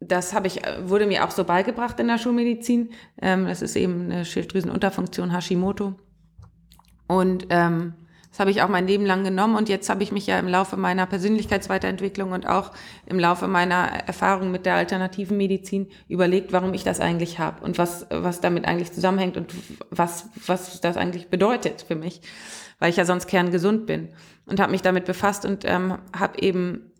[0.00, 2.90] das habe ich, wurde mir auch so beigebracht in der Schulmedizin.
[3.20, 5.94] Ähm, das ist eben eine Schilddrüsenunterfunktion Hashimoto.
[7.06, 7.92] Und ähm,
[8.30, 10.46] das habe ich auch mein Leben lang genommen und jetzt habe ich mich ja im
[10.46, 12.70] Laufe meiner Persönlichkeitsweiterentwicklung und auch
[13.06, 17.76] im Laufe meiner Erfahrung mit der alternativen Medizin überlegt, warum ich das eigentlich habe und
[17.76, 19.52] was, was damit eigentlich zusammenhängt und
[19.90, 22.20] was, was das eigentlich bedeutet für mich,
[22.78, 24.10] weil ich ja sonst kerngesund bin
[24.46, 26.92] und habe mich damit befasst und ähm, habe eben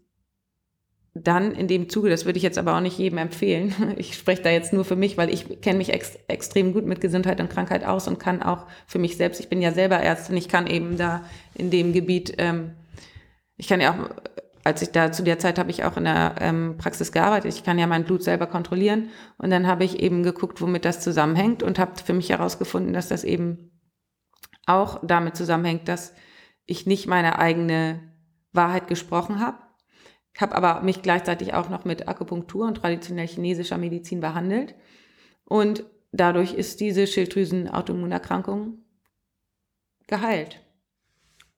[1.14, 4.42] dann in dem Zuge, das würde ich jetzt aber auch nicht jedem empfehlen, ich spreche
[4.42, 7.50] da jetzt nur für mich, weil ich kenne mich ex extrem gut mit Gesundheit und
[7.50, 10.66] Krankheit aus und kann auch für mich selbst, ich bin ja selber Ärztin, ich kann
[10.66, 12.72] eben da in dem Gebiet, ähm,
[13.56, 14.10] ich kann ja auch,
[14.62, 17.64] als ich da zu der Zeit habe ich auch in der ähm, Praxis gearbeitet, ich
[17.64, 19.08] kann ja mein Blut selber kontrollieren.
[19.38, 23.08] Und dann habe ich eben geguckt, womit das zusammenhängt und habe für mich herausgefunden, dass
[23.08, 23.70] das eben
[24.66, 26.14] auch damit zusammenhängt, dass
[26.66, 28.00] ich nicht meine eigene
[28.52, 29.58] Wahrheit gesprochen habe
[30.40, 34.74] ich habe aber mich gleichzeitig auch noch mit Akupunktur und traditionell chinesischer Medizin behandelt.
[35.44, 38.78] Und dadurch ist diese Schilddrüsen-Autoimmunerkrankung
[40.06, 40.64] geheilt.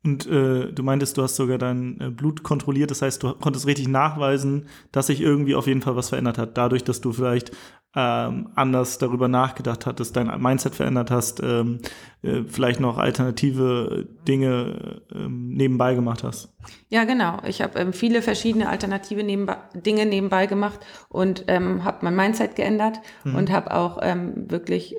[0.05, 3.69] Und äh, du meintest, du hast sogar dein äh, Blut kontrolliert, das heißt, du konntest
[3.69, 7.53] richtig nachweisen, dass sich irgendwie auf jeden Fall was verändert hat, dadurch, dass du vielleicht
[7.95, 11.81] ähm, anders darüber nachgedacht hattest, dein Mindset verändert hast, ähm,
[12.23, 16.55] äh, vielleicht noch alternative Dinge ähm, nebenbei gemacht hast.
[16.89, 17.39] Ja, genau.
[17.47, 22.57] Ich habe ähm, viele verschiedene alternative nebenbei, Dinge nebenbei gemacht und ähm, habe mein Mindset
[22.57, 23.35] geändert mhm.
[23.35, 24.97] und habe auch ähm, wirklich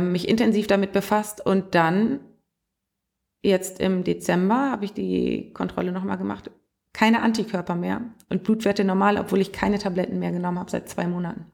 [0.00, 2.18] mich intensiv damit befasst und dann
[3.42, 6.50] jetzt im Dezember habe ich die Kontrolle nochmal gemacht
[6.92, 11.06] keine Antikörper mehr und Blutwerte normal, obwohl ich keine Tabletten mehr genommen habe seit zwei
[11.06, 11.46] Monaten.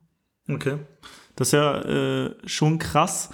[0.48, 0.78] Okay.
[1.36, 3.30] Das ist ja äh, schon krass.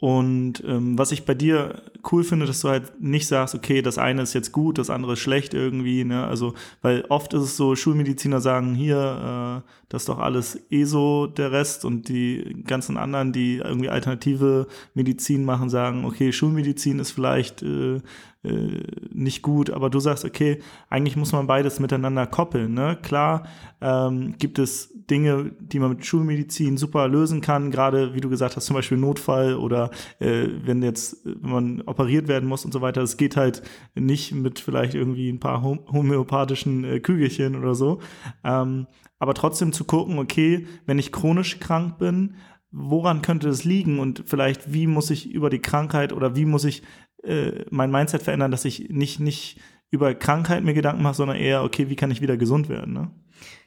[0.00, 3.98] Und ähm, was ich bei dir cool finde, dass du halt nicht sagst, okay, das
[3.98, 6.24] eine ist jetzt gut, das andere ist schlecht irgendwie, ne?
[6.24, 10.84] Also, weil oft ist es so, Schulmediziner sagen, hier, äh, das ist doch alles eh
[10.84, 16.98] so der Rest und die ganzen anderen, die irgendwie alternative Medizin machen, sagen, okay, Schulmedizin
[16.98, 18.00] ist vielleicht äh,
[18.42, 22.72] äh, nicht gut, aber du sagst, okay, eigentlich muss man beides miteinander koppeln.
[22.72, 22.98] Ne?
[23.02, 23.46] Klar
[23.80, 28.56] ähm, gibt es Dinge, die man mit Schulmedizin super lösen kann, gerade wie du gesagt
[28.56, 32.80] hast, zum Beispiel Notfall oder äh, wenn jetzt wenn man operiert werden muss und so
[32.80, 33.02] weiter.
[33.02, 33.62] Es geht halt
[33.94, 38.00] nicht mit vielleicht irgendwie ein paar homöopathischen äh, Kügelchen oder so.
[38.44, 38.86] Ähm,
[39.18, 42.36] aber trotzdem zu gucken, okay, wenn ich chronisch krank bin,
[42.72, 46.64] woran könnte es liegen und vielleicht wie muss ich über die Krankheit oder wie muss
[46.64, 46.82] ich
[47.22, 51.64] äh, mein Mindset verändern, dass ich nicht, nicht über Krankheit mir Gedanken mache, sondern eher,
[51.64, 52.92] okay, wie kann ich wieder gesund werden?
[52.92, 53.10] Ne?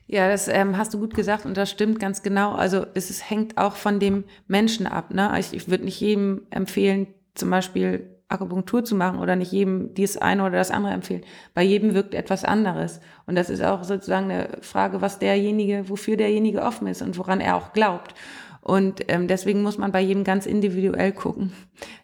[0.07, 2.53] Ja, das ähm, hast du gut gesagt und das stimmt ganz genau.
[2.53, 5.13] Also es ist, hängt auch von dem Menschen ab.
[5.13, 5.33] Ne?
[5.39, 10.17] Ich, ich würde nicht jedem empfehlen, zum Beispiel Akupunktur zu machen oder nicht jedem dies
[10.17, 11.23] eine oder das andere empfehlen.
[11.53, 12.99] Bei jedem wirkt etwas anderes.
[13.25, 17.39] Und das ist auch sozusagen eine Frage, was derjenige, wofür derjenige offen ist und woran
[17.39, 18.15] er auch glaubt.
[18.63, 21.51] Und ähm, deswegen muss man bei jedem ganz individuell gucken,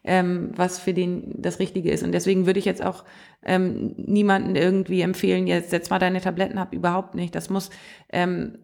[0.04, 2.04] ähm, was für den das Richtige ist.
[2.04, 3.06] Und deswegen würde ich jetzt auch
[3.44, 7.34] ähm, niemanden irgendwie empfehlen, jetzt setz mal deine Tabletten ab, überhaupt nicht.
[7.34, 7.70] Das muss
[8.12, 8.58] ähm,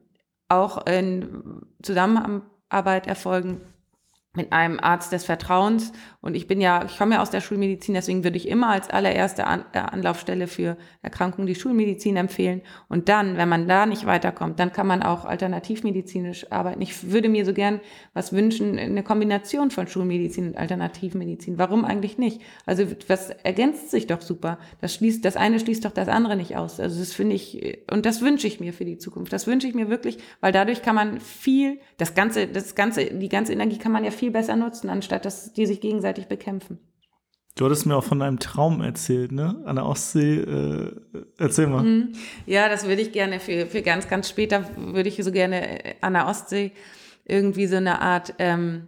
[0.49, 3.61] auch in Zusammenarbeit erfolgen
[4.35, 5.93] mit einem Arzt des Vertrauens.
[6.25, 8.89] Und ich bin ja, ich komme ja aus der Schulmedizin, deswegen würde ich immer als
[8.89, 12.61] allererste An äh, Anlaufstelle für Erkrankungen die Schulmedizin empfehlen.
[12.89, 16.81] Und dann, wenn man da nicht weiterkommt, dann kann man auch alternativmedizinisch arbeiten.
[16.81, 17.79] Ich würde mir so gern
[18.15, 21.59] was wünschen, eine Kombination von Schulmedizin und Alternativmedizin.
[21.59, 22.41] Warum eigentlich nicht?
[22.65, 24.57] Also was ergänzt sich doch super.
[24.81, 26.79] Das schließt, das eine schließt doch das andere nicht aus.
[26.79, 29.31] Also das finde ich, und das wünsche ich mir für die Zukunft.
[29.31, 33.29] Das wünsche ich mir wirklich, weil dadurch kann man viel, das ganze, das ganze, die
[33.29, 36.79] ganze Energie kann man ja viel besser nutzen, anstatt dass die sich gegenseitig bekämpfen.
[37.55, 39.61] Du hattest mir auch von deinem Traum erzählt, ne?
[39.65, 40.39] An der Ostsee.
[40.39, 40.91] Äh,
[41.37, 41.83] erzähl mal.
[41.83, 42.13] Mhm.
[42.45, 45.95] Ja, das würde ich gerne für, für ganz, ganz später, würde ich so gerne äh,
[46.01, 46.73] an der Ostsee
[47.23, 48.87] irgendwie so eine Art ähm,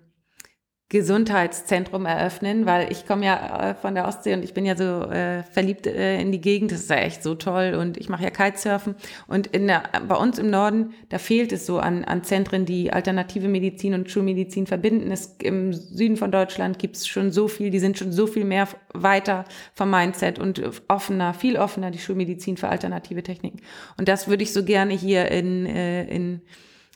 [0.89, 5.01] Gesundheitszentrum eröffnen, weil ich komme ja äh, von der Ostsee und ich bin ja so
[5.11, 6.71] äh, verliebt äh, in die Gegend.
[6.71, 8.95] Das ist ja echt so toll und ich mache ja Kitesurfen.
[9.27, 12.93] Und in der, bei uns im Norden, da fehlt es so an, an Zentren, die
[12.93, 15.11] alternative Medizin und Schulmedizin verbinden.
[15.11, 18.45] Es, Im Süden von Deutschland gibt es schon so viel, die sind schon so viel
[18.45, 23.59] mehr weiter vom Mindset und offener, viel offener, die Schulmedizin für alternative Techniken.
[23.97, 26.41] Und das würde ich so gerne hier in, äh, in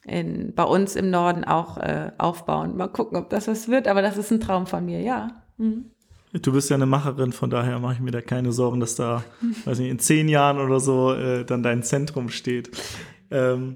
[0.06, 2.76] in, bei uns im Norden auch äh, aufbauen.
[2.78, 5.44] Mal gucken, ob das was wird, aber das ist ein Traum von mir, ja.
[5.58, 5.86] Mhm.
[6.34, 9.24] Du bist ja eine Macherin, von daher mache ich mir da keine Sorgen, dass da,
[9.66, 12.72] weiß nicht, in zehn Jahren oder so äh, dann dein Zentrum steht.
[13.30, 13.76] Ähm,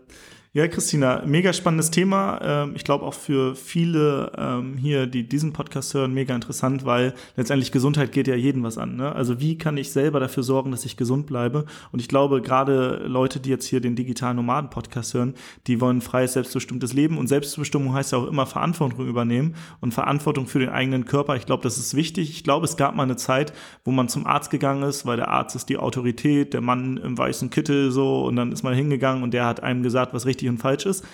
[0.56, 2.40] ja, Christina, mega spannendes Thema.
[2.42, 7.14] Ähm, ich glaube auch für viele ähm, hier, die diesen Podcast hören, mega interessant, weil
[7.36, 8.96] letztendlich Gesundheit geht ja jeden was an.
[8.96, 9.14] Ne?
[9.14, 11.66] Also wie kann ich selber dafür sorgen, dass ich gesund bleibe?
[11.92, 15.34] Und ich glaube, gerade Leute, die jetzt hier den digitalen Nomaden-Podcast hören,
[15.68, 17.18] die wollen freies, selbstbestimmtes Leben.
[17.18, 21.36] Und Selbstbestimmung heißt ja auch immer Verantwortung übernehmen und Verantwortung für den eigenen Körper.
[21.36, 22.30] Ich glaube, das ist wichtig.
[22.30, 23.52] Ich glaube, es gab mal eine Zeit,
[23.84, 27.18] wo man zum Arzt gegangen ist, weil der Arzt ist die Autorität, der Mann im
[27.18, 30.45] weißen Kittel so und dann ist man hingegangen und der hat einem gesagt, was richtig
[30.46, 31.06] richtig und falsch ist.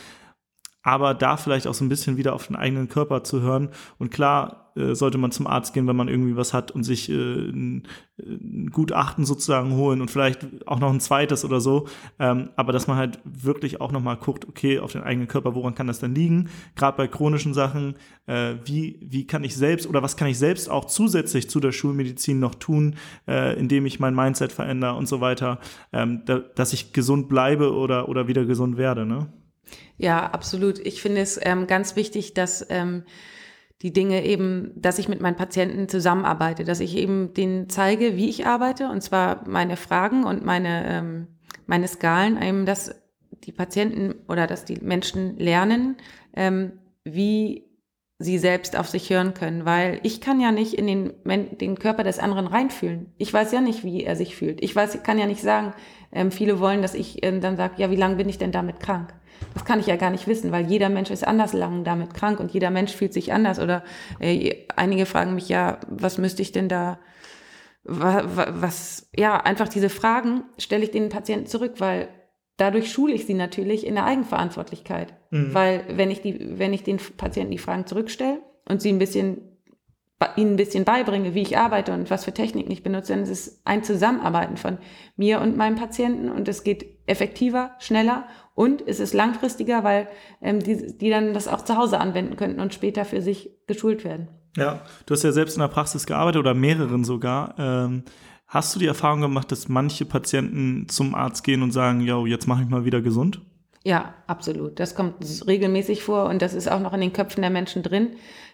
[0.83, 3.69] Aber da vielleicht auch so ein bisschen wieder auf den eigenen Körper zu hören.
[3.99, 7.09] Und klar äh, sollte man zum Arzt gehen, wenn man irgendwie was hat und sich
[7.09, 7.87] äh, ein,
[8.19, 11.87] ein, Gutachten sozusagen holen und vielleicht auch noch ein zweites oder so.
[12.19, 15.75] Ähm, aber dass man halt wirklich auch nochmal guckt, okay, auf den eigenen Körper, woran
[15.75, 16.49] kann das denn liegen?
[16.75, 17.95] Gerade bei chronischen Sachen,
[18.27, 21.71] äh, wie, wie kann ich selbst oder was kann ich selbst auch zusätzlich zu der
[21.71, 22.95] Schulmedizin noch tun,
[23.27, 25.59] äh, indem ich mein Mindset verändere und so weiter,
[25.91, 29.27] ähm, da, dass ich gesund bleibe oder, oder wieder gesund werde, ne?
[29.97, 30.79] Ja, absolut.
[30.79, 33.03] Ich finde es ähm, ganz wichtig, dass ähm,
[33.81, 38.29] die Dinge eben, dass ich mit meinen Patienten zusammenarbeite, dass ich eben denen zeige, wie
[38.29, 41.27] ich arbeite, und zwar meine Fragen und meine, ähm,
[41.65, 42.95] meine Skalen, eben, dass
[43.43, 45.97] die Patienten oder dass die Menschen lernen,
[46.35, 47.70] ähm, wie
[48.21, 51.13] sie selbst auf sich hören können, weil ich kann ja nicht in den,
[51.57, 53.13] den Körper des anderen reinfühlen.
[53.17, 54.63] Ich weiß ja nicht, wie er sich fühlt.
[54.63, 55.73] Ich weiß, kann ja nicht sagen,
[56.11, 58.79] ähm, viele wollen, dass ich äh, dann sage, ja, wie lange bin ich denn damit
[58.79, 59.13] krank?
[59.53, 62.39] Das kann ich ja gar nicht wissen, weil jeder Mensch ist anders lang damit krank
[62.39, 63.59] und jeder Mensch fühlt sich anders.
[63.59, 63.83] Oder
[64.19, 66.99] äh, einige fragen mich ja, was müsste ich denn da,
[67.83, 72.09] was ja, einfach diese Fragen stelle ich den Patienten zurück, weil
[72.61, 75.15] dadurch schule ich sie natürlich in der Eigenverantwortlichkeit.
[75.31, 75.53] Mhm.
[75.53, 79.47] Weil wenn ich, die, wenn ich den Patienten die Fragen zurückstelle und sie ein bisschen
[80.35, 83.31] ihnen ein bisschen beibringe, wie ich arbeite und was für Techniken ich benutze, dann ist
[83.31, 84.77] es ein Zusammenarbeiten von
[85.15, 90.07] mir und meinem Patienten und es geht effektiver, schneller und es ist langfristiger, weil
[90.39, 94.03] ähm, die, die dann das auch zu Hause anwenden könnten und später für sich geschult
[94.03, 94.27] werden.
[94.55, 97.55] Ja, du hast ja selbst in der Praxis gearbeitet oder mehreren sogar.
[97.57, 98.03] Ähm,
[98.51, 102.47] hast du die Erfahrung gemacht, dass manche Patienten zum Arzt gehen und sagen, ja, jetzt
[102.47, 103.41] mache ich mal wieder gesund?
[103.83, 104.79] Ja, absolut.
[104.79, 105.15] Das kommt
[105.47, 108.09] regelmäßig vor und das ist auch noch in den Köpfen der Menschen drin.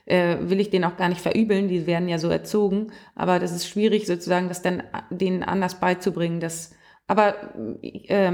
[0.05, 3.51] Äh, will ich denen auch gar nicht verübeln, die werden ja so erzogen, aber das
[3.51, 6.39] ist schwierig sozusagen, das dann denen anders beizubringen.
[6.39, 6.75] Dass,
[7.07, 7.35] aber
[7.81, 8.31] äh,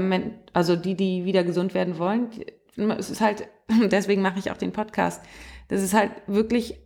[0.52, 2.28] also die, die wieder gesund werden wollen,
[2.98, 3.48] es ist halt,
[3.90, 5.24] deswegen mache ich auch den Podcast,
[5.68, 6.78] das ist halt wirklich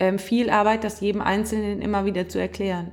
[0.00, 2.92] ähm, viel Arbeit, das jedem Einzelnen immer wieder zu erklären.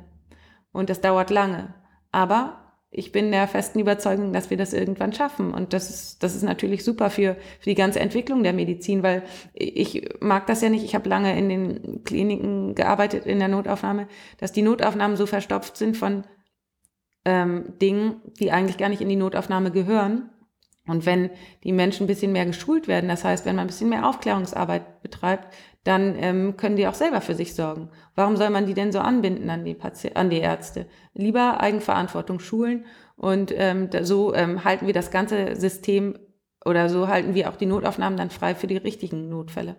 [0.74, 1.74] Und das dauert lange.
[2.12, 2.64] Aber
[2.96, 5.52] ich bin der festen Überzeugung, dass wir das irgendwann schaffen.
[5.52, 9.24] Und das ist, das ist natürlich super für, für die ganze Entwicklung der Medizin, weil
[9.54, 10.84] ich mag das ja nicht.
[10.84, 14.08] Ich habe lange in den Kliniken gearbeitet, in der Notaufnahme,
[14.38, 16.24] dass die Notaufnahmen so verstopft sind von
[17.26, 20.30] ähm, Dingen, die eigentlich gar nicht in die Notaufnahme gehören.
[20.86, 21.30] Und wenn
[21.64, 25.02] die Menschen ein bisschen mehr geschult werden, das heißt, wenn man ein bisschen mehr Aufklärungsarbeit
[25.02, 25.48] betreibt,
[25.84, 27.90] dann ähm, können die auch selber für sich sorgen.
[28.16, 30.88] Warum soll man die denn so anbinden an die, Pati an die Ärzte?
[31.14, 36.18] Lieber Eigenverantwortung schulen und ähm, so ähm, halten wir das ganze System
[36.66, 39.76] oder so halten wir auch die Notaufnahmen dann frei für die richtigen Notfälle.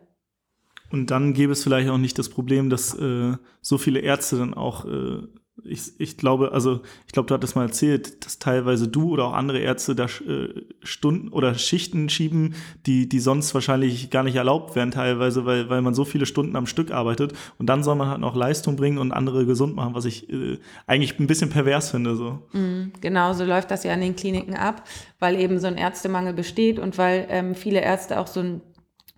[0.91, 4.55] Und dann gäbe es vielleicht auch nicht das Problem, dass äh, so viele Ärzte dann
[4.55, 5.23] auch äh,
[5.65, 9.33] ich, ich glaube, also ich glaube, du hattest mal erzählt, dass teilweise du oder auch
[9.33, 12.55] andere Ärzte da äh, Stunden oder Schichten schieben,
[12.87, 16.57] die, die sonst wahrscheinlich gar nicht erlaubt wären, teilweise, weil, weil man so viele Stunden
[16.57, 19.95] am Stück arbeitet und dann soll man halt noch Leistung bringen und andere gesund machen,
[19.95, 22.17] was ich äh, eigentlich ein bisschen pervers finde.
[22.17, 22.43] So.
[22.53, 24.87] Mm, genau, so läuft das ja in den Kliniken ab,
[25.19, 28.61] weil eben so ein Ärztemangel besteht und weil ähm, viele Ärzte auch so ein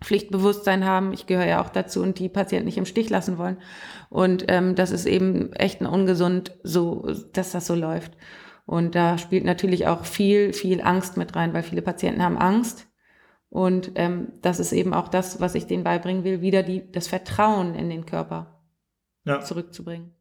[0.01, 1.13] Pflichtbewusstsein haben.
[1.13, 3.57] Ich gehöre ja auch dazu und die Patienten nicht im Stich lassen wollen.
[4.09, 8.13] Und ähm, das ist eben echt ein ungesund, so, dass das so läuft.
[8.65, 12.87] Und da spielt natürlich auch viel, viel Angst mit rein, weil viele Patienten haben Angst.
[13.49, 17.07] Und ähm, das ist eben auch das, was ich denen beibringen will, wieder die, das
[17.07, 18.61] Vertrauen in den Körper
[19.23, 19.39] ja.
[19.39, 20.16] zurückzubringen.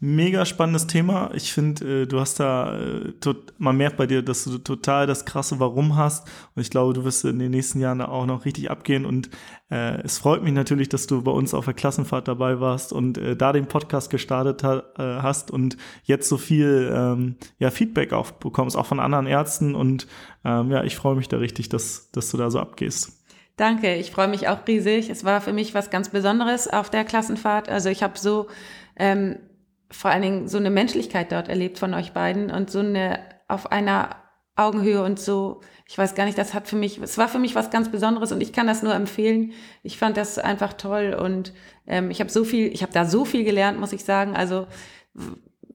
[0.00, 1.32] Mega spannendes Thema.
[1.34, 5.08] Ich finde, äh, du hast da, äh, tot, man merkt bei dir, dass du total
[5.08, 6.28] das krasse Warum hast.
[6.54, 9.04] Und ich glaube, du wirst in den nächsten Jahren auch noch richtig abgehen.
[9.04, 9.28] Und
[9.72, 13.18] äh, es freut mich natürlich, dass du bei uns auf der Klassenfahrt dabei warst und
[13.18, 18.12] äh, da den Podcast gestartet ha äh, hast und jetzt so viel ähm, ja, Feedback
[18.12, 19.74] auch bekommst, auch von anderen Ärzten.
[19.74, 20.06] Und
[20.44, 23.24] ähm, ja, ich freue mich da richtig, dass, dass du da so abgehst.
[23.56, 25.10] Danke, ich freue mich auch riesig.
[25.10, 27.68] Es war für mich was ganz Besonderes auf der Klassenfahrt.
[27.68, 28.46] Also ich habe so
[28.94, 29.38] ähm,
[29.90, 33.72] vor allen Dingen so eine Menschlichkeit dort erlebt von euch beiden und so eine auf
[33.72, 34.16] einer
[34.56, 37.54] Augenhöhe und so, ich weiß gar nicht, das hat für mich, es war für mich
[37.54, 39.52] was ganz Besonderes und ich kann das nur empfehlen.
[39.82, 41.52] Ich fand das einfach toll und
[41.86, 44.36] ähm, ich habe so viel, ich habe da so viel gelernt, muss ich sagen.
[44.36, 44.66] Also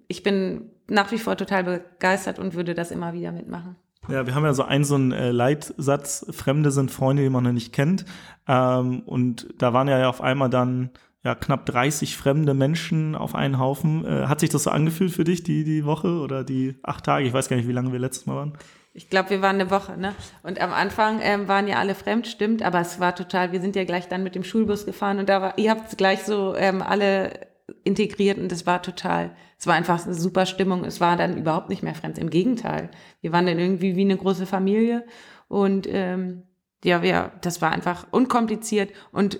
[0.07, 3.77] ich bin nach wie vor total begeistert und würde das immer wieder mitmachen.
[4.09, 7.45] Ja, wir haben ja so einen so einen äh, Leitsatz, Fremde sind Freunde, die man
[7.45, 8.03] noch nicht kennt.
[8.47, 10.91] Ähm, und da waren ja auf einmal dann
[11.23, 14.05] ja, knapp 30 fremde Menschen auf einen Haufen.
[14.05, 17.25] Äh, hat sich das so angefühlt für dich, die, die Woche oder die acht Tage?
[17.25, 18.57] Ich weiß gar nicht, wie lange wir letztes Mal waren.
[18.93, 20.13] Ich glaube, wir waren eine Woche, ne?
[20.43, 23.75] Und am Anfang ähm, waren ja alle fremd, stimmt, aber es war total, wir sind
[23.75, 26.83] ja gleich dann mit dem Schulbus gefahren und da war, ihr habt gleich so ähm,
[26.83, 27.47] alle
[27.83, 30.83] integriert und es war total, es war einfach eine super Stimmung.
[30.83, 32.17] Es war dann überhaupt nicht mehr fremd.
[32.17, 32.91] Im Gegenteil.
[33.21, 35.05] Wir waren dann irgendwie wie eine große Familie
[35.47, 36.43] und ähm,
[36.83, 39.39] ja, wir, das war einfach unkompliziert und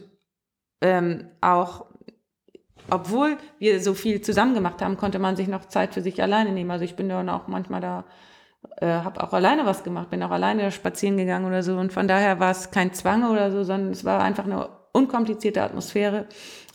[0.84, 1.86] ähm, auch
[2.90, 6.52] obwohl wir so viel zusammen gemacht haben, konnte man sich noch Zeit für sich alleine
[6.52, 6.70] nehmen.
[6.70, 8.04] Also ich bin dann auch manchmal da,
[8.78, 11.78] äh, habe auch alleine was gemacht, bin auch alleine spazieren gegangen oder so.
[11.78, 15.64] Und von daher war es kein Zwang oder so, sondern es war einfach eine unkomplizierte
[15.64, 16.28] Atmosphäre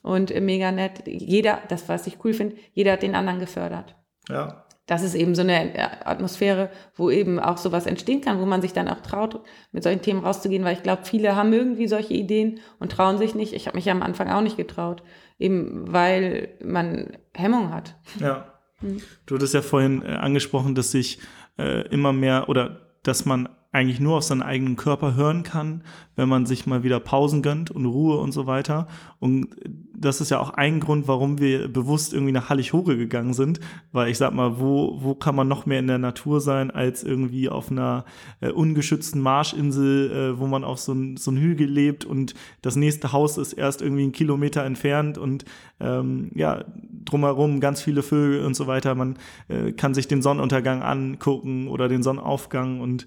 [0.03, 1.03] und mega nett.
[1.07, 3.95] Jeder, das was ich cool finde, jeder hat den anderen gefördert.
[4.31, 8.47] Ja das ist eben so eine äh, Atmosphäre, wo eben auch sowas entstehen kann, wo
[8.47, 11.87] man sich dann auch traut, mit solchen Themen rauszugehen, weil ich glaube, viele haben irgendwie
[11.87, 13.53] solche Ideen und trauen sich nicht.
[13.53, 15.03] Ich habe mich am Anfang auch nicht getraut,
[15.39, 17.97] eben weil man Hemmung hat.
[18.19, 18.47] Ja.
[18.81, 19.03] Hm.
[19.27, 21.19] Du hattest ja vorhin äh, angesprochen, dass sich
[21.59, 25.83] äh, immer mehr oder dass man eigentlich nur auf seinen eigenen Körper hören kann,
[26.17, 28.89] wenn man sich mal wieder Pausen gönnt und Ruhe und so weiter.
[29.21, 29.49] Und
[29.95, 33.61] das ist ja auch ein Grund, warum wir bewusst irgendwie nach Hallig-Hoge gegangen sind,
[33.93, 37.05] weil ich sag mal, wo, wo kann man noch mehr in der Natur sein, als
[37.05, 38.05] irgendwie auf einer
[38.41, 43.13] äh, ungeschützten Marschinsel, äh, wo man auf so ein, so Hügel lebt und das nächste
[43.13, 45.45] Haus ist erst irgendwie einen Kilometer entfernt und
[45.81, 46.65] ähm, ja,
[47.05, 48.97] drumherum ganz viele Vögel und so weiter.
[48.97, 53.07] Man äh, kann sich den Sonnenuntergang angucken oder den Sonnenaufgang und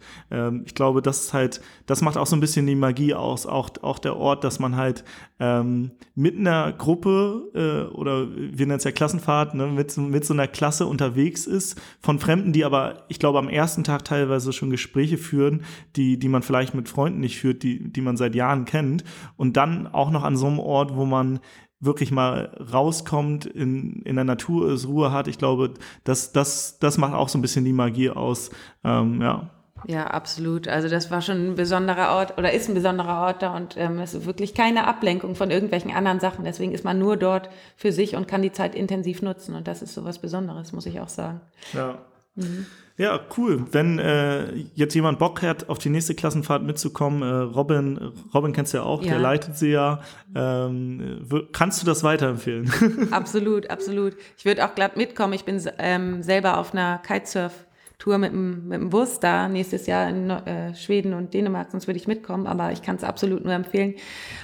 [0.66, 3.70] ich glaube, das ist halt, das macht auch so ein bisschen die Magie aus, auch,
[3.82, 5.04] auch der Ort, dass man halt
[5.40, 10.34] ähm, mit einer Gruppe äh, oder wir nennen es ja Klassenfahrt, ne, mit, mit so
[10.34, 14.70] einer Klasse unterwegs ist, von Fremden, die aber, ich glaube, am ersten Tag teilweise schon
[14.70, 15.64] Gespräche führen,
[15.96, 19.04] die, die man vielleicht mit Freunden nicht führt, die, die man seit Jahren kennt.
[19.38, 21.40] Und dann auch noch an so einem Ort, wo man
[21.82, 25.28] wirklich mal rauskommt, in, in der Natur ist, Ruhe hat.
[25.28, 28.52] Ich glaube, das, das, das macht auch so ein bisschen die Magie aus.
[28.84, 29.50] Ähm, ja.
[29.88, 30.68] Ja, absolut.
[30.68, 34.00] Also das war schon ein besonderer Ort oder ist ein besonderer Ort da und ähm,
[34.00, 36.46] es ist wirklich keine Ablenkung von irgendwelchen anderen Sachen.
[36.46, 39.82] Deswegen ist man nur dort für sich und kann die Zeit intensiv nutzen und das
[39.82, 41.42] ist so was Besonderes, muss ich auch sagen.
[41.74, 42.00] Ja.
[42.36, 42.66] Mhm.
[42.98, 43.66] Ja, cool.
[43.72, 48.74] Wenn äh, jetzt jemand Bock hat, auf die nächste Klassenfahrt mitzukommen, äh, Robin, Robin kennst
[48.74, 49.12] du ja auch, ja.
[49.12, 50.02] der leitet sie ja.
[50.36, 52.72] Ähm, kannst du das weiterempfehlen?
[53.12, 54.16] Absolut, absolut.
[54.38, 55.34] Ich würde auch glatt mitkommen.
[55.34, 57.66] Ich bin ähm, selber auf einer Kitesurf-
[58.02, 61.86] Tour mit dem, mit dem Bus da nächstes Jahr in äh, Schweden und Dänemark, sonst
[61.86, 63.94] würde ich mitkommen, aber ich kann es absolut nur empfehlen.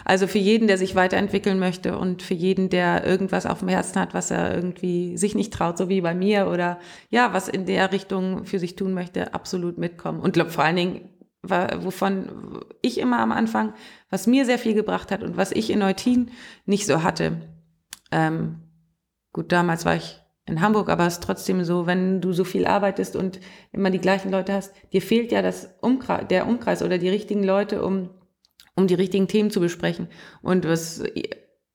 [0.06, 4.00] Also für jeden, der sich weiterentwickeln möchte und für jeden, der irgendwas auf dem Herzen
[4.00, 6.80] hat, was er irgendwie sich nicht traut, so wie bei mir oder
[7.10, 10.20] ja, was in der Richtung für sich tun möchte, absolut mitkommen.
[10.20, 11.10] Und glaub, vor allen Dingen,
[11.42, 13.74] wovon ich immer am Anfang,
[14.12, 16.30] was mir sehr viel gebracht hat und was ich in Neutin
[16.68, 17.42] nicht so hatte.
[18.12, 18.62] Ähm,
[19.34, 22.66] gut, damals war ich in Hamburg, aber es ist trotzdem so, wenn du so viel
[22.66, 23.40] arbeitest und
[23.74, 27.44] immer die gleichen Leute hast, dir fehlt ja das Umkreis, der Umkreis oder die richtigen
[27.44, 28.10] Leute, um,
[28.76, 30.08] um die richtigen Themen zu besprechen.
[30.42, 31.04] Und was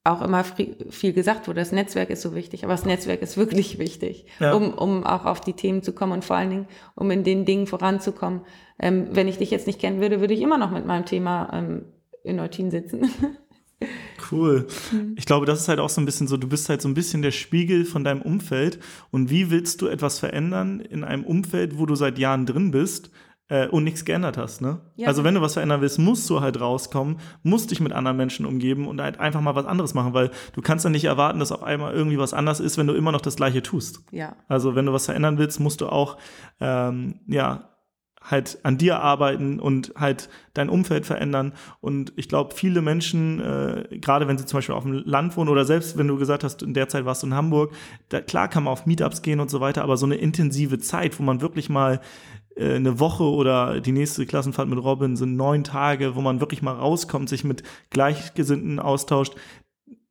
[0.04, 3.78] auch immer viel gesagt wurde, das Netzwerk ist so wichtig, aber das Netzwerk ist wirklich
[3.78, 4.52] wichtig, ja.
[4.52, 7.44] um, um auch auf die Themen zu kommen und vor allen Dingen, um in den
[7.44, 8.40] Dingen voranzukommen.
[8.80, 11.50] Ähm, wenn ich dich jetzt nicht kennen würde, würde ich immer noch mit meinem Thema
[11.52, 11.84] ähm,
[12.24, 13.10] in Neutin sitzen.
[14.30, 14.66] Cool.
[14.92, 15.14] Mhm.
[15.16, 16.94] Ich glaube, das ist halt auch so ein bisschen so, du bist halt so ein
[16.94, 18.78] bisschen der Spiegel von deinem Umfeld.
[19.10, 23.10] Und wie willst du etwas verändern in einem Umfeld, wo du seit Jahren drin bist?
[23.48, 24.80] Äh, und nichts geändert hast, ne?
[24.96, 25.08] Ja.
[25.08, 28.46] Also wenn du was verändern willst, musst du halt rauskommen, musst dich mit anderen Menschen
[28.46, 31.52] umgeben und halt einfach mal was anderes machen, weil du kannst dann nicht erwarten, dass
[31.52, 34.04] auf einmal irgendwie was anders ist, wenn du immer noch das Gleiche tust.
[34.10, 34.36] Ja.
[34.48, 36.16] Also wenn du was verändern willst, musst du auch
[36.60, 37.71] ähm, ja
[38.24, 41.52] halt an dir arbeiten und halt dein Umfeld verändern.
[41.80, 45.48] Und ich glaube, viele Menschen, äh, gerade wenn sie zum Beispiel auf dem Land wohnen
[45.48, 47.72] oder selbst wenn du gesagt hast, in der Zeit warst du in Hamburg,
[48.08, 51.18] da, klar kann man auf Meetups gehen und so weiter, aber so eine intensive Zeit,
[51.18, 52.00] wo man wirklich mal
[52.56, 56.62] äh, eine Woche oder die nächste Klassenfahrt mit Robin sind neun Tage, wo man wirklich
[56.62, 59.34] mal rauskommt, sich mit Gleichgesinnten austauscht,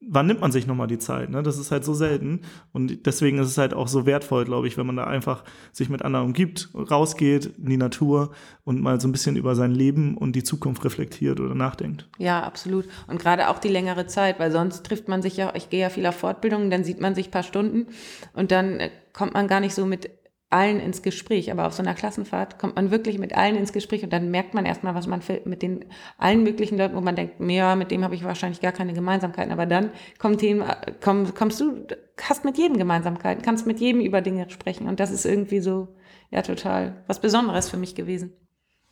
[0.01, 1.29] wann nimmt man sich nochmal die Zeit?
[1.29, 1.43] Ne?
[1.43, 2.41] Das ist halt so selten.
[2.73, 5.89] Und deswegen ist es halt auch so wertvoll, glaube ich, wenn man da einfach sich
[5.89, 8.31] mit anderen umgibt, rausgeht in die Natur
[8.63, 12.09] und mal so ein bisschen über sein Leben und die Zukunft reflektiert oder nachdenkt.
[12.17, 12.87] Ja, absolut.
[13.07, 15.89] Und gerade auch die längere Zeit, weil sonst trifft man sich ja, ich gehe ja
[15.89, 17.87] viel auf Fortbildungen, dann sieht man sich ein paar Stunden
[18.33, 20.09] und dann äh, kommt man gar nicht so mit
[20.51, 21.51] allen ins Gespräch.
[21.51, 24.53] Aber auf so einer Klassenfahrt kommt man wirklich mit allen ins Gespräch und dann merkt
[24.53, 25.85] man erstmal, was man mit den
[26.17, 29.51] allen möglichen Leuten, wo man denkt, ja, mit dem habe ich wahrscheinlich gar keine Gemeinsamkeiten.
[29.51, 30.63] Aber dann kommt Themen,
[31.01, 31.87] komm, kommst du,
[32.21, 34.87] hast mit jedem Gemeinsamkeiten, kannst mit jedem über Dinge sprechen.
[34.87, 35.95] Und das ist irgendwie so,
[36.29, 38.33] ja, total was Besonderes für mich gewesen.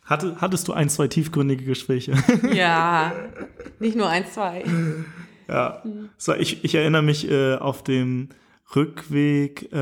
[0.04, 2.14] Hatte, hattest du ein, zwei tiefgründige Gespräche?
[2.52, 3.12] Ja,
[3.78, 4.64] nicht nur ein, zwei.
[5.48, 5.82] Ja,
[6.16, 8.30] so, ich, ich erinnere mich äh, auf dem
[8.74, 9.76] Rückweg, äh,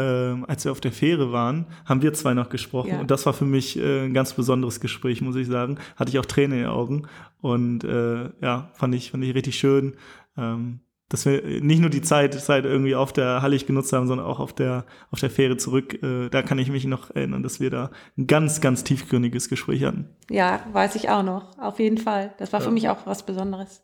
[0.47, 2.91] als wir auf der Fähre waren, haben wir zwei noch gesprochen.
[2.91, 3.01] Ja.
[3.01, 5.79] Und das war für mich äh, ein ganz besonderes Gespräch, muss ich sagen.
[5.97, 7.07] Hatte ich auch Tränen in den Augen.
[7.41, 9.95] Und äh, ja, fand ich, fand ich richtig schön,
[10.37, 14.27] ähm, dass wir nicht nur die Zeit, Zeit irgendwie auf der Hallig genutzt haben, sondern
[14.27, 16.03] auch auf der, auf der Fähre zurück.
[16.03, 19.85] Äh, da kann ich mich noch erinnern, dass wir da ein ganz, ganz tiefgründiges Gespräch
[19.85, 20.09] hatten.
[20.31, 21.59] Ja, weiß ich auch noch.
[21.59, 22.35] Auf jeden Fall.
[22.39, 22.67] Das war ja.
[22.67, 23.83] für mich auch was Besonderes.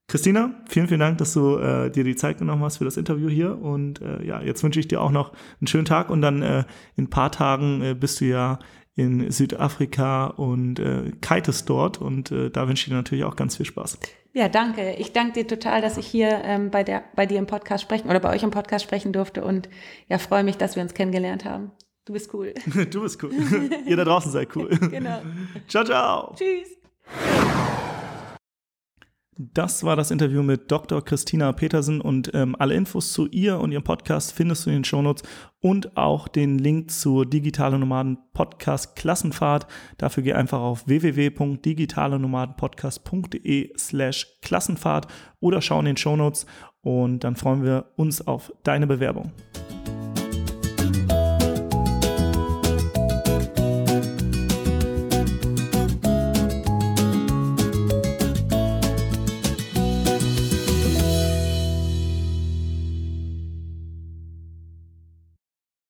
[0.10, 3.30] Christina, vielen, vielen Dank, dass du äh, dir die Zeit genommen hast für das Interview
[3.30, 3.62] hier.
[3.62, 6.64] Und äh, ja, jetzt wünsche ich dir auch noch einen schönen Tag und dann äh,
[6.95, 8.57] in ein paar Tagen äh, bist du ja
[8.95, 12.01] in Südafrika und äh, kitest dort.
[12.01, 13.99] Und äh, da wünsche ich dir natürlich auch ganz viel Spaß.
[14.34, 14.93] Ja, danke.
[14.93, 18.10] Ich danke dir total, dass ich hier ähm, bei, der, bei dir im Podcast sprechen
[18.10, 19.70] oder bei euch im Podcast sprechen durfte und
[20.07, 21.70] ja, freue mich, dass wir uns kennengelernt haben.
[22.05, 22.55] Du bist cool.
[22.89, 23.32] du bist cool.
[23.86, 24.70] Ihr da draußen seid cool.
[24.91, 25.22] genau.
[25.68, 26.36] Ciao, ciao.
[26.36, 26.80] Tschüss.
[29.42, 31.02] Das war das Interview mit Dr.
[31.02, 34.84] Christina Petersen und ähm, alle Infos zu ihr und ihrem Podcast findest du in den
[34.84, 35.24] Shownotes
[35.62, 39.66] und auch den Link zur Digitale Nomaden Podcast Klassenfahrt.
[39.98, 45.08] Dafür geh einfach auf www.digitalenomadenpodcast.de slash Klassenfahrt
[45.40, 46.46] oder schau in den Shownotes
[46.82, 49.32] und dann freuen wir uns auf deine Bewerbung.